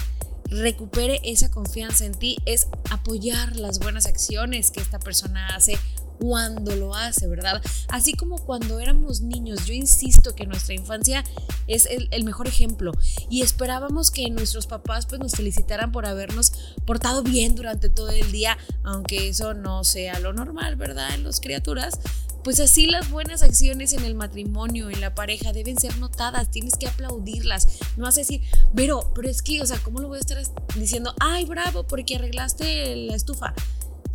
recupere 0.50 1.20
esa 1.24 1.52
confianza 1.52 2.06
en 2.06 2.14
ti 2.14 2.38
es 2.46 2.68
apoyar 2.90 3.56
las 3.56 3.80
buenas 3.80 4.06
acciones 4.06 4.72
que 4.72 4.82
esta 4.82 5.00
persona 5.00 5.56
hace 5.56 5.78
cuando 6.20 6.76
lo 6.76 6.96
hace, 6.96 7.28
¿verdad? 7.28 7.62
Así 7.90 8.14
como 8.14 8.38
cuando 8.38 8.80
éramos 8.80 9.22
niños, 9.22 9.66
yo 9.66 9.74
insisto 9.74 10.36
que 10.36 10.46
nuestra 10.46 10.74
infancia 10.74 11.24
es 11.68 11.88
el, 11.88 12.24
mejor 12.24 12.48
ejemplo 12.48 12.92
y 13.30 13.42
esperábamos 13.42 14.12
que 14.12 14.30
nuestros 14.30 14.68
papás 14.68 15.06
pues 15.06 15.22
nos 15.22 15.34
felicitaran 15.34 15.92
por 15.92 16.06
habernos 16.06 16.76
portado 16.86 17.24
bien 17.24 17.56
durante 17.56 17.90
todo 17.90 18.10
el 18.10 18.32
día, 18.32 18.58
aunque 18.84 19.30
eso 19.30 19.54
no 19.54 19.84
sea 19.84 20.20
lo 20.20 20.34
normal, 20.34 20.76
¿verdad? 20.76 21.14
En 21.14 21.24
las 21.24 21.40
criaturas, 21.40 22.00
pues 22.48 22.62
así 22.62 22.86
las 22.86 23.12
buenas 23.12 23.44
acciones 23.44 23.92
en 23.92 24.06
el 24.06 24.16
matrimonio, 24.16 24.90
en 24.90 25.02
la 25.02 25.14
pareja, 25.14 25.52
deben 25.52 25.78
ser 25.78 25.98
notadas, 25.98 26.50
tienes 26.50 26.78
que 26.78 26.88
aplaudirlas. 26.88 27.68
No 27.98 28.06
vas 28.06 28.16
a 28.16 28.22
decir, 28.22 28.40
pero, 28.74 29.12
pero 29.14 29.30
es 29.30 29.42
que, 29.42 29.62
o 29.62 29.66
sea, 29.66 29.78
¿cómo 29.80 30.00
lo 30.00 30.08
voy 30.08 30.16
a 30.16 30.22
estar 30.22 30.42
diciendo? 30.76 31.14
Ay, 31.20 31.44
bravo, 31.44 31.84
porque 31.84 32.16
arreglaste 32.16 32.96
la 32.96 33.18
estufa. 33.18 33.54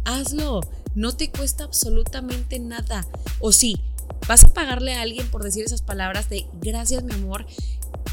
Hazlo, 0.06 0.62
no 0.94 1.14
te 1.14 1.30
cuesta 1.30 1.64
absolutamente 1.64 2.58
nada. 2.58 3.06
O 3.38 3.52
sí, 3.52 3.78
vas 4.26 4.44
a 4.44 4.54
pagarle 4.54 4.94
a 4.94 5.02
alguien 5.02 5.30
por 5.30 5.44
decir 5.44 5.66
esas 5.66 5.82
palabras 5.82 6.30
de 6.30 6.46
gracias, 6.54 7.04
mi 7.04 7.12
amor, 7.12 7.44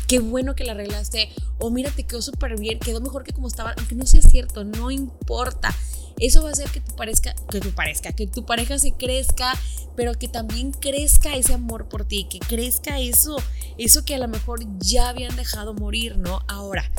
qué 0.10 0.20
bueno 0.20 0.54
que 0.54 0.66
la 0.66 0.74
arreglaste, 0.74 1.30
o 1.60 1.72
mira, 1.72 1.92
te 1.92 2.04
quedó 2.04 2.22
súper 2.22 2.60
bien, 2.60 2.80
quedó 2.80 3.00
mejor 3.00 3.24
que 3.24 3.32
como 3.32 3.48
estaba, 3.48 3.74
aunque 3.78 3.96
no 3.96 4.06
sea 4.06 4.22
cierto, 4.22 4.66
no 4.66 4.92
importa. 4.92 5.74
Eso 6.20 6.44
va 6.44 6.50
a 6.50 6.52
hacer 6.52 6.70
que 6.70 6.82
tu 6.82 6.96
parezca, 6.96 7.34
que 7.50 7.60
tu 7.60 7.72
parezca, 7.72 8.12
que 8.12 8.28
tu 8.28 8.46
pareja 8.46 8.80
se 8.80 8.92
crezca, 8.94 9.54
pero 9.96 10.14
que 10.14 10.28
también 10.28 10.72
crezca 10.72 11.36
ese 11.36 11.54
amor 11.54 11.90
por 11.90 12.06
ti, 12.06 12.26
que 12.30 12.40
crezca 12.40 13.00
eso, 13.00 13.38
eso 13.78 14.06
que 14.06 14.16
a 14.16 14.20
lo 14.20 14.28
mejor 14.28 14.62
ya 14.80 15.10
habían 15.10 15.36
dejado 15.36 15.74
morir, 15.74 16.18
¿no? 16.18 16.42
Ahora, 16.48 16.90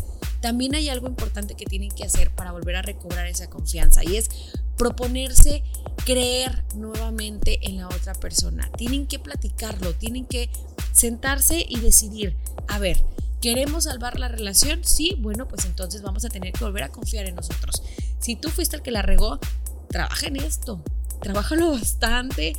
también 0.40 0.74
hay 0.74 0.88
algo 0.88 1.06
importante 1.06 1.54
que 1.54 1.66
tienen 1.66 1.90
que 1.90 2.04
hacer 2.04 2.30
para 2.30 2.52
volver 2.52 2.76
a 2.76 2.82
recobrar 2.82 3.26
esa 3.26 3.48
confianza 3.50 4.02
y 4.04 4.16
es 4.16 4.30
proponerse 4.76 5.62
creer 6.06 6.64
nuevamente 6.74 7.58
en 7.68 7.76
la 7.76 7.88
otra 7.88 8.14
persona. 8.14 8.70
Tienen 8.76 9.06
que 9.06 9.18
platicarlo, 9.18 9.94
tienen 9.94 10.24
que 10.24 10.48
sentarse 10.92 11.64
y 11.68 11.80
decidir, 11.80 12.36
a 12.68 12.78
ver, 12.78 13.04
¿queremos 13.42 13.84
salvar 13.84 14.18
la 14.18 14.28
relación? 14.28 14.82
Sí, 14.82 15.16
bueno, 15.18 15.46
pues 15.46 15.66
entonces 15.66 16.00
vamos 16.00 16.24
a 16.24 16.30
tener 16.30 16.52
que 16.52 16.64
volver 16.64 16.84
a 16.84 16.88
confiar 16.90 17.26
en 17.26 17.34
nosotros. 17.34 17.82
Si 18.20 18.36
tú 18.36 18.50
fuiste 18.50 18.76
el 18.76 18.82
que 18.82 18.90
la 18.90 19.02
regó, 19.02 19.38
trabaja 19.88 20.26
en 20.26 20.36
esto, 20.36 20.82
trabájalo 21.20 21.72
bastante, 21.72 22.54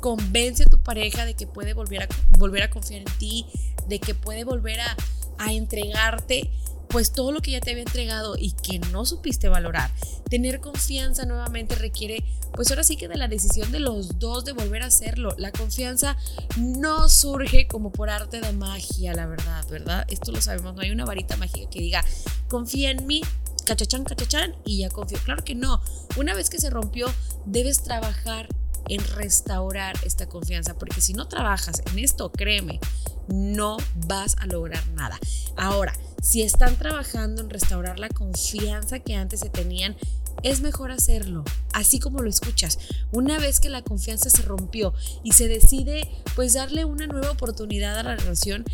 convence 0.00 0.64
a 0.64 0.66
tu 0.66 0.78
pareja 0.78 1.24
de 1.24 1.34
que 1.34 1.46
puede 1.46 1.74
volver 1.74 2.02
a, 2.02 2.08
volver 2.38 2.62
a 2.62 2.70
confiar 2.70 3.02
en 3.02 3.18
ti, 3.18 3.46
de 3.88 4.00
que 4.00 4.14
puede 4.14 4.44
volver 4.44 4.80
a, 4.80 4.96
a 5.38 5.52
entregarte 5.52 6.50
pues 6.92 7.10
todo 7.10 7.32
lo 7.32 7.40
que 7.40 7.52
ya 7.52 7.60
te 7.60 7.70
había 7.70 7.84
entregado 7.84 8.36
y 8.38 8.52
que 8.52 8.78
no 8.78 9.06
supiste 9.06 9.48
valorar. 9.48 9.90
Tener 10.28 10.60
confianza 10.60 11.24
nuevamente 11.24 11.74
requiere, 11.74 12.22
pues 12.52 12.70
ahora 12.70 12.84
sí 12.84 12.96
que 12.96 13.08
de 13.08 13.16
la 13.16 13.28
decisión 13.28 13.72
de 13.72 13.80
los 13.80 14.18
dos 14.18 14.44
de 14.44 14.52
volver 14.52 14.82
a 14.82 14.86
hacerlo. 14.86 15.34
La 15.38 15.52
confianza 15.52 16.18
no 16.58 17.08
surge 17.08 17.66
como 17.66 17.92
por 17.92 18.10
arte 18.10 18.42
de 18.42 18.52
magia, 18.52 19.14
la 19.14 19.26
verdad, 19.26 19.66
¿verdad? 19.70 20.04
Esto 20.08 20.32
lo 20.32 20.42
sabemos, 20.42 20.74
no 20.74 20.82
hay 20.82 20.90
una 20.90 21.06
varita 21.06 21.36
mágica 21.38 21.70
que 21.70 21.80
diga, 21.80 22.04
confía 22.48 22.90
en 22.90 23.06
mí, 23.06 23.22
cachachán, 23.64 24.04
cachachán, 24.04 24.54
y 24.64 24.78
ya 24.78 24.90
confío. 24.90 25.18
Claro 25.24 25.44
que 25.44 25.54
no. 25.54 25.82
Una 26.16 26.34
vez 26.34 26.50
que 26.50 26.58
se 26.58 26.70
rompió, 26.70 27.06
debes 27.46 27.82
trabajar 27.82 28.48
en 28.88 29.04
restaurar 29.14 29.94
esta 30.04 30.28
confianza, 30.28 30.74
porque 30.74 31.00
si 31.00 31.14
no 31.14 31.28
trabajas 31.28 31.82
en 31.90 31.98
esto, 31.98 32.32
créeme, 32.32 32.80
no 33.28 33.76
vas 34.06 34.36
a 34.38 34.46
lograr 34.46 34.86
nada. 34.88 35.18
Ahora, 35.56 35.94
si 36.22 36.42
están 36.42 36.76
trabajando 36.76 37.42
en 37.42 37.50
restaurar 37.50 37.98
la 37.98 38.08
confianza 38.08 38.98
que 39.00 39.14
antes 39.14 39.40
se 39.40 39.50
tenían, 39.50 39.96
es 40.42 40.60
mejor 40.60 40.90
hacerlo, 40.90 41.44
así 41.72 41.98
como 42.00 42.20
lo 42.20 42.28
escuchas. 42.28 42.78
Una 43.12 43.38
vez 43.38 43.60
que 43.60 43.68
la 43.68 43.82
confianza 43.82 44.30
se 44.30 44.42
rompió 44.42 44.92
y 45.22 45.32
se 45.32 45.46
decide 45.46 46.08
pues 46.34 46.54
darle 46.54 46.84
una 46.84 47.06
nueva 47.06 47.30
oportunidad 47.30 47.98
a 47.98 48.02
la 48.02 48.16
relación, 48.16 48.64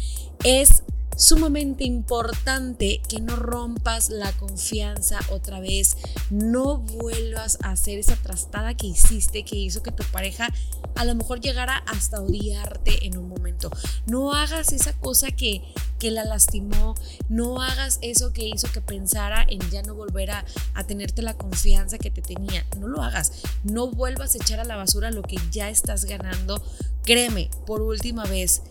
es 0.45 0.83
sumamente 1.19 1.85
importante 1.85 3.03
que 3.09 3.21
no 3.21 3.35
rompas 3.37 4.09
la 4.09 4.33
confianza 4.33 5.19
otra 5.31 5.59
vez, 5.61 5.97
no 6.31 6.79
vuelvas 6.79 7.59
a 7.63 7.73
hacer 7.73 7.99
esa 7.99 8.17
trastada 8.17 8.75
que 8.75 8.87
hiciste 8.87 9.45
que 9.45 9.57
hizo 9.57 9.83
que 9.83 9.91
tu 9.91 10.05
pareja 10.05 10.49
a 10.95 11.05
lo 11.05 11.15
mejor 11.15 11.41
llegara 11.41 11.77
hasta 11.87 12.21
odiarte 12.21 13.07
en 13.07 13.19
un 13.19 13.29
momento. 13.29 13.71
No 14.07 14.33
hagas 14.33 14.73
esa 14.73 14.93
cosa 14.95 15.31
que, 15.31 15.63
que 15.99 16.11
la 16.11 16.25
lastimó, 16.25 16.95
no 17.29 17.63
hagas 17.63 17.99
eso 18.01 18.33
que 18.33 18.49
hizo 18.49 18.71
que 18.73 18.81
pensara 18.81 19.45
en 19.49 19.61
ya 19.71 19.83
no 19.83 19.95
volver 19.95 20.31
a, 20.31 20.45
a 20.75 20.85
tenerte 20.85 21.23
la 21.23 21.37
confianza 21.37 21.99
que 21.99 22.11
te 22.11 22.23
tenía. 22.23 22.65
No 22.79 22.87
lo 22.89 23.03
hagas, 23.03 23.33
no 23.65 23.89
vuelvas 23.89 24.35
a 24.35 24.39
echar 24.39 24.61
a 24.61 24.65
la 24.65 24.77
basura 24.77 25.11
lo 25.11 25.23
que 25.23 25.37
ya 25.51 25.69
estás 25.69 26.05
ganando. 26.05 26.63
Créeme, 27.05 27.51
por 27.67 27.83
última 27.83 28.25
vez, 28.25 28.63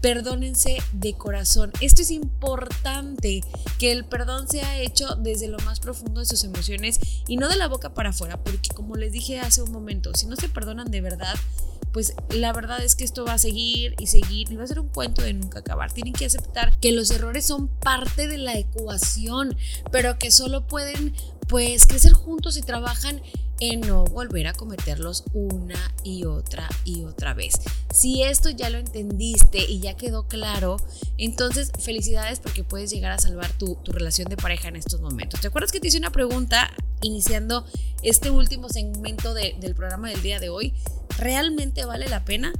perdónense 0.00 0.78
de 0.92 1.14
corazón. 1.14 1.72
Esto 1.80 2.02
es 2.02 2.10
importante, 2.10 3.42
que 3.78 3.92
el 3.92 4.04
perdón 4.04 4.48
sea 4.48 4.80
hecho 4.80 5.14
desde 5.16 5.48
lo 5.48 5.58
más 5.60 5.80
profundo 5.80 6.20
de 6.20 6.26
sus 6.26 6.44
emociones 6.44 7.00
y 7.26 7.36
no 7.36 7.48
de 7.48 7.56
la 7.56 7.68
boca 7.68 7.94
para 7.94 8.10
afuera, 8.10 8.42
porque 8.42 8.70
como 8.74 8.96
les 8.96 9.12
dije 9.12 9.40
hace 9.40 9.62
un 9.62 9.72
momento, 9.72 10.12
si 10.14 10.26
no 10.26 10.36
se 10.36 10.48
perdonan 10.48 10.90
de 10.90 11.00
verdad, 11.00 11.34
pues 11.92 12.14
la 12.30 12.52
verdad 12.52 12.82
es 12.84 12.94
que 12.94 13.04
esto 13.04 13.24
va 13.24 13.34
a 13.34 13.38
seguir 13.38 13.94
y 13.98 14.06
seguir 14.06 14.50
y 14.50 14.56
va 14.56 14.64
a 14.64 14.68
ser 14.68 14.80
un 14.80 14.88
cuento 14.88 15.22
de 15.22 15.32
nunca 15.32 15.58
acabar. 15.58 15.92
Tienen 15.92 16.12
que 16.12 16.26
aceptar 16.26 16.78
que 16.78 16.92
los 16.92 17.10
errores 17.10 17.44
son 17.46 17.68
parte 17.68 18.28
de 18.28 18.38
la 18.38 18.54
ecuación, 18.54 19.56
pero 19.90 20.18
que 20.18 20.30
solo 20.30 20.66
pueden 20.66 21.14
pues 21.48 21.86
crecer 21.86 22.12
juntos 22.12 22.56
y 22.56 22.62
trabajan 22.62 23.20
en 23.60 23.82
no 23.82 24.04
volver 24.04 24.46
a 24.46 24.54
cometerlos 24.54 25.24
una 25.32 25.78
y 26.02 26.24
otra 26.24 26.68
y 26.84 27.04
otra 27.04 27.34
vez. 27.34 27.54
Si 27.92 28.22
esto 28.22 28.50
ya 28.50 28.70
lo 28.70 28.78
entendiste 28.78 29.58
y 29.58 29.80
ya 29.80 29.96
quedó 29.96 30.26
claro, 30.26 30.78
entonces 31.18 31.70
felicidades 31.78 32.40
porque 32.40 32.64
puedes 32.64 32.90
llegar 32.90 33.12
a 33.12 33.18
salvar 33.18 33.52
tu, 33.52 33.78
relación 33.84 34.28
de 34.28 34.36
pareja 34.36 34.68
en 34.68 34.76
estos 34.76 35.00
momentos. 35.00 35.40
¿Te 35.40 35.48
acuerdas 35.48 35.72
que 35.72 35.80
te 35.80 35.88
hice 35.88 35.98
una 35.98 36.12
pregunta 36.12 36.72
iniciando 37.02 37.66
este 38.02 38.30
último 38.30 38.68
segmento 38.68 39.34
del 39.34 39.74
programa 39.74 40.08
del 40.08 40.22
día 40.22 40.40
de 40.40 40.48
hoy? 40.48 40.74
¿Realmente 41.18 41.84
vale 41.84 42.08
la 42.08 42.24
pena? 42.24 42.52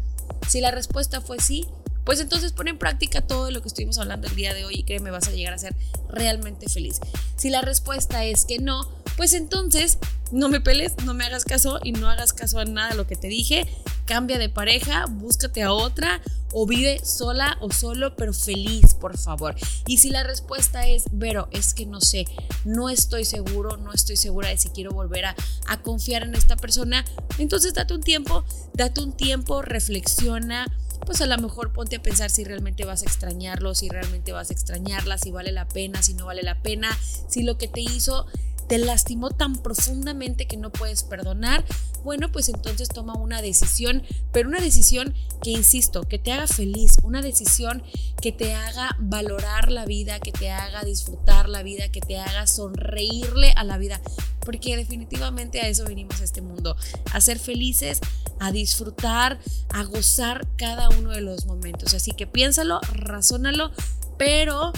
Si 0.48 0.60
la 0.60 0.70
respuesta 0.70 1.20
fue 1.20 1.38
sí, 1.40 1.66
pues 2.04 2.20
entonces 2.20 2.52
pon 2.52 2.68
en 2.68 2.78
práctica 2.78 3.20
todo 3.20 3.50
lo 3.50 3.62
que 3.62 3.68
estuvimos 3.68 3.98
hablando 3.98 4.26
el 4.26 4.34
día 4.34 4.52
de 4.54 4.64
hoy 4.64 4.76
y 4.78 4.82
créeme, 4.82 5.10
vas 5.10 5.28
a 5.28 5.30
llegar 5.30 5.54
a 5.54 5.58
ser 5.58 5.74
realmente 6.08 6.68
feliz. 6.68 7.00
Si 7.36 7.50
la 7.50 7.60
respuesta 7.60 8.24
es 8.24 8.44
que 8.44 8.58
no, 8.58 8.90
pues 9.16 9.32
entonces 9.32 9.98
no 10.30 10.48
me 10.48 10.60
peles, 10.60 10.94
no 11.04 11.14
me 11.14 11.24
hagas 11.24 11.44
caso 11.44 11.80
y 11.82 11.92
no 11.92 12.08
hagas 12.08 12.32
caso 12.32 12.58
a 12.58 12.64
nada 12.64 12.90
de 12.90 12.96
lo 12.96 13.06
que 13.06 13.16
te 13.16 13.28
dije. 13.28 13.66
Cambia 14.06 14.38
de 14.38 14.48
pareja, 14.48 15.06
búscate 15.06 15.62
a 15.62 15.72
otra 15.72 16.20
o 16.52 16.66
vive 16.66 17.00
sola 17.04 17.56
o 17.60 17.70
solo, 17.72 18.16
pero 18.16 18.32
feliz, 18.32 18.94
por 18.94 19.16
favor. 19.18 19.54
Y 19.86 19.98
si 19.98 20.10
la 20.10 20.22
respuesta 20.22 20.86
es, 20.86 21.04
Vero, 21.12 21.48
es 21.52 21.74
que 21.74 21.86
no 21.86 22.00
sé, 22.00 22.26
no 22.64 22.88
estoy 22.88 23.24
seguro, 23.24 23.76
no 23.76 23.92
estoy 23.92 24.16
segura 24.16 24.48
de 24.48 24.58
si 24.58 24.68
quiero 24.70 24.92
volver 24.92 25.26
a, 25.26 25.36
a 25.68 25.80
confiar 25.82 26.24
en 26.24 26.34
esta 26.34 26.56
persona, 26.56 27.04
entonces 27.38 27.74
date 27.74 27.94
un 27.94 28.02
tiempo, 28.02 28.44
date 28.74 29.00
un 29.00 29.12
tiempo, 29.12 29.62
reflexiona 29.62 30.66
pues 31.06 31.20
a 31.22 31.26
lo 31.26 31.36
mejor 31.38 31.72
ponte 31.72 31.96
a 31.96 32.02
pensar 32.02 32.30
si 32.30 32.44
realmente 32.44 32.84
vas 32.84 33.02
a 33.02 33.06
extrañarlo, 33.06 33.74
si 33.74 33.88
realmente 33.88 34.32
vas 34.32 34.50
a 34.50 34.52
extrañarla, 34.52 35.18
si 35.18 35.30
vale 35.30 35.50
la 35.50 35.66
pena, 35.66 36.02
si 36.02 36.14
no 36.14 36.26
vale 36.26 36.42
la 36.42 36.60
pena, 36.62 36.96
si 37.28 37.42
lo 37.42 37.56
que 37.58 37.68
te 37.68 37.80
hizo 37.80 38.26
te 38.70 38.78
lastimó 38.78 39.30
tan 39.30 39.56
profundamente 39.56 40.46
que 40.46 40.56
no 40.56 40.70
puedes 40.70 41.02
perdonar, 41.02 41.64
bueno, 42.04 42.30
pues 42.30 42.48
entonces 42.48 42.88
toma 42.88 43.14
una 43.14 43.42
decisión, 43.42 44.04
pero 44.30 44.48
una 44.48 44.60
decisión 44.60 45.12
que, 45.42 45.50
insisto, 45.50 46.06
que 46.06 46.20
te 46.20 46.30
haga 46.30 46.46
feliz, 46.46 46.98
una 47.02 47.20
decisión 47.20 47.82
que 48.22 48.30
te 48.30 48.54
haga 48.54 48.94
valorar 49.00 49.72
la 49.72 49.86
vida, 49.86 50.20
que 50.20 50.30
te 50.30 50.52
haga 50.52 50.84
disfrutar 50.84 51.48
la 51.48 51.64
vida, 51.64 51.88
que 51.88 52.00
te 52.00 52.20
haga 52.20 52.46
sonreírle 52.46 53.52
a 53.56 53.64
la 53.64 53.76
vida, 53.76 54.00
porque 54.44 54.76
definitivamente 54.76 55.60
a 55.60 55.66
eso 55.66 55.84
venimos 55.84 56.20
a 56.20 56.24
este 56.24 56.40
mundo, 56.40 56.76
a 57.12 57.20
ser 57.20 57.40
felices, 57.40 57.98
a 58.38 58.52
disfrutar, 58.52 59.40
a 59.70 59.82
gozar 59.82 60.46
cada 60.56 60.90
uno 60.90 61.10
de 61.10 61.22
los 61.22 61.44
momentos. 61.46 61.92
Así 61.92 62.12
que 62.12 62.28
piénsalo, 62.28 62.80
razónalo, 62.92 63.72
pero 64.16 64.72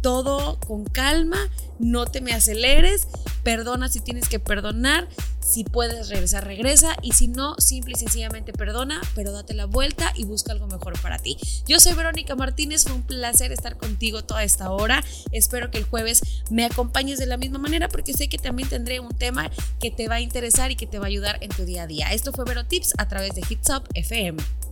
todo 0.00 0.58
con 0.60 0.84
calma, 0.84 1.38
no 1.78 2.06
te 2.06 2.20
me 2.20 2.32
aceleres, 2.32 3.06
perdona 3.42 3.88
si 3.88 4.00
tienes 4.00 4.28
que 4.28 4.38
perdonar, 4.38 5.08
si 5.40 5.64
puedes 5.64 6.10
regresar, 6.10 6.46
regresa 6.46 6.94
y 7.02 7.12
si 7.12 7.28
no, 7.28 7.54
simple 7.58 7.94
y 7.96 7.98
sencillamente 7.98 8.52
perdona, 8.52 9.00
pero 9.14 9.32
date 9.32 9.54
la 9.54 9.64
vuelta 9.64 10.12
y 10.14 10.24
busca 10.24 10.52
algo 10.52 10.66
mejor 10.66 11.00
para 11.00 11.18
ti. 11.18 11.38
Yo 11.66 11.80
soy 11.80 11.94
Verónica 11.94 12.34
Martínez, 12.34 12.84
fue 12.84 12.92
un 12.92 13.02
placer 13.02 13.50
estar 13.52 13.76
contigo 13.78 14.22
toda 14.22 14.44
esta 14.44 14.70
hora. 14.70 15.02
Espero 15.32 15.70
que 15.70 15.78
el 15.78 15.84
jueves 15.84 16.20
me 16.50 16.66
acompañes 16.66 17.18
de 17.18 17.26
la 17.26 17.38
misma 17.38 17.58
manera 17.58 17.88
porque 17.88 18.12
sé 18.12 18.28
que 18.28 18.38
también 18.38 18.68
tendré 18.68 19.00
un 19.00 19.16
tema 19.16 19.50
que 19.80 19.90
te 19.90 20.08
va 20.08 20.16
a 20.16 20.20
interesar 20.20 20.70
y 20.70 20.76
que 20.76 20.86
te 20.86 20.98
va 20.98 21.06
a 21.06 21.08
ayudar 21.08 21.38
en 21.40 21.48
tu 21.48 21.64
día 21.64 21.84
a 21.84 21.86
día. 21.86 22.12
Esto 22.12 22.32
fue 22.32 22.44
Vero 22.44 22.66
Tips 22.66 22.92
a 22.98 23.08
través 23.08 23.34
de 23.34 23.42
Hits 23.48 23.70
Up 23.70 23.84
FM. 23.94 24.67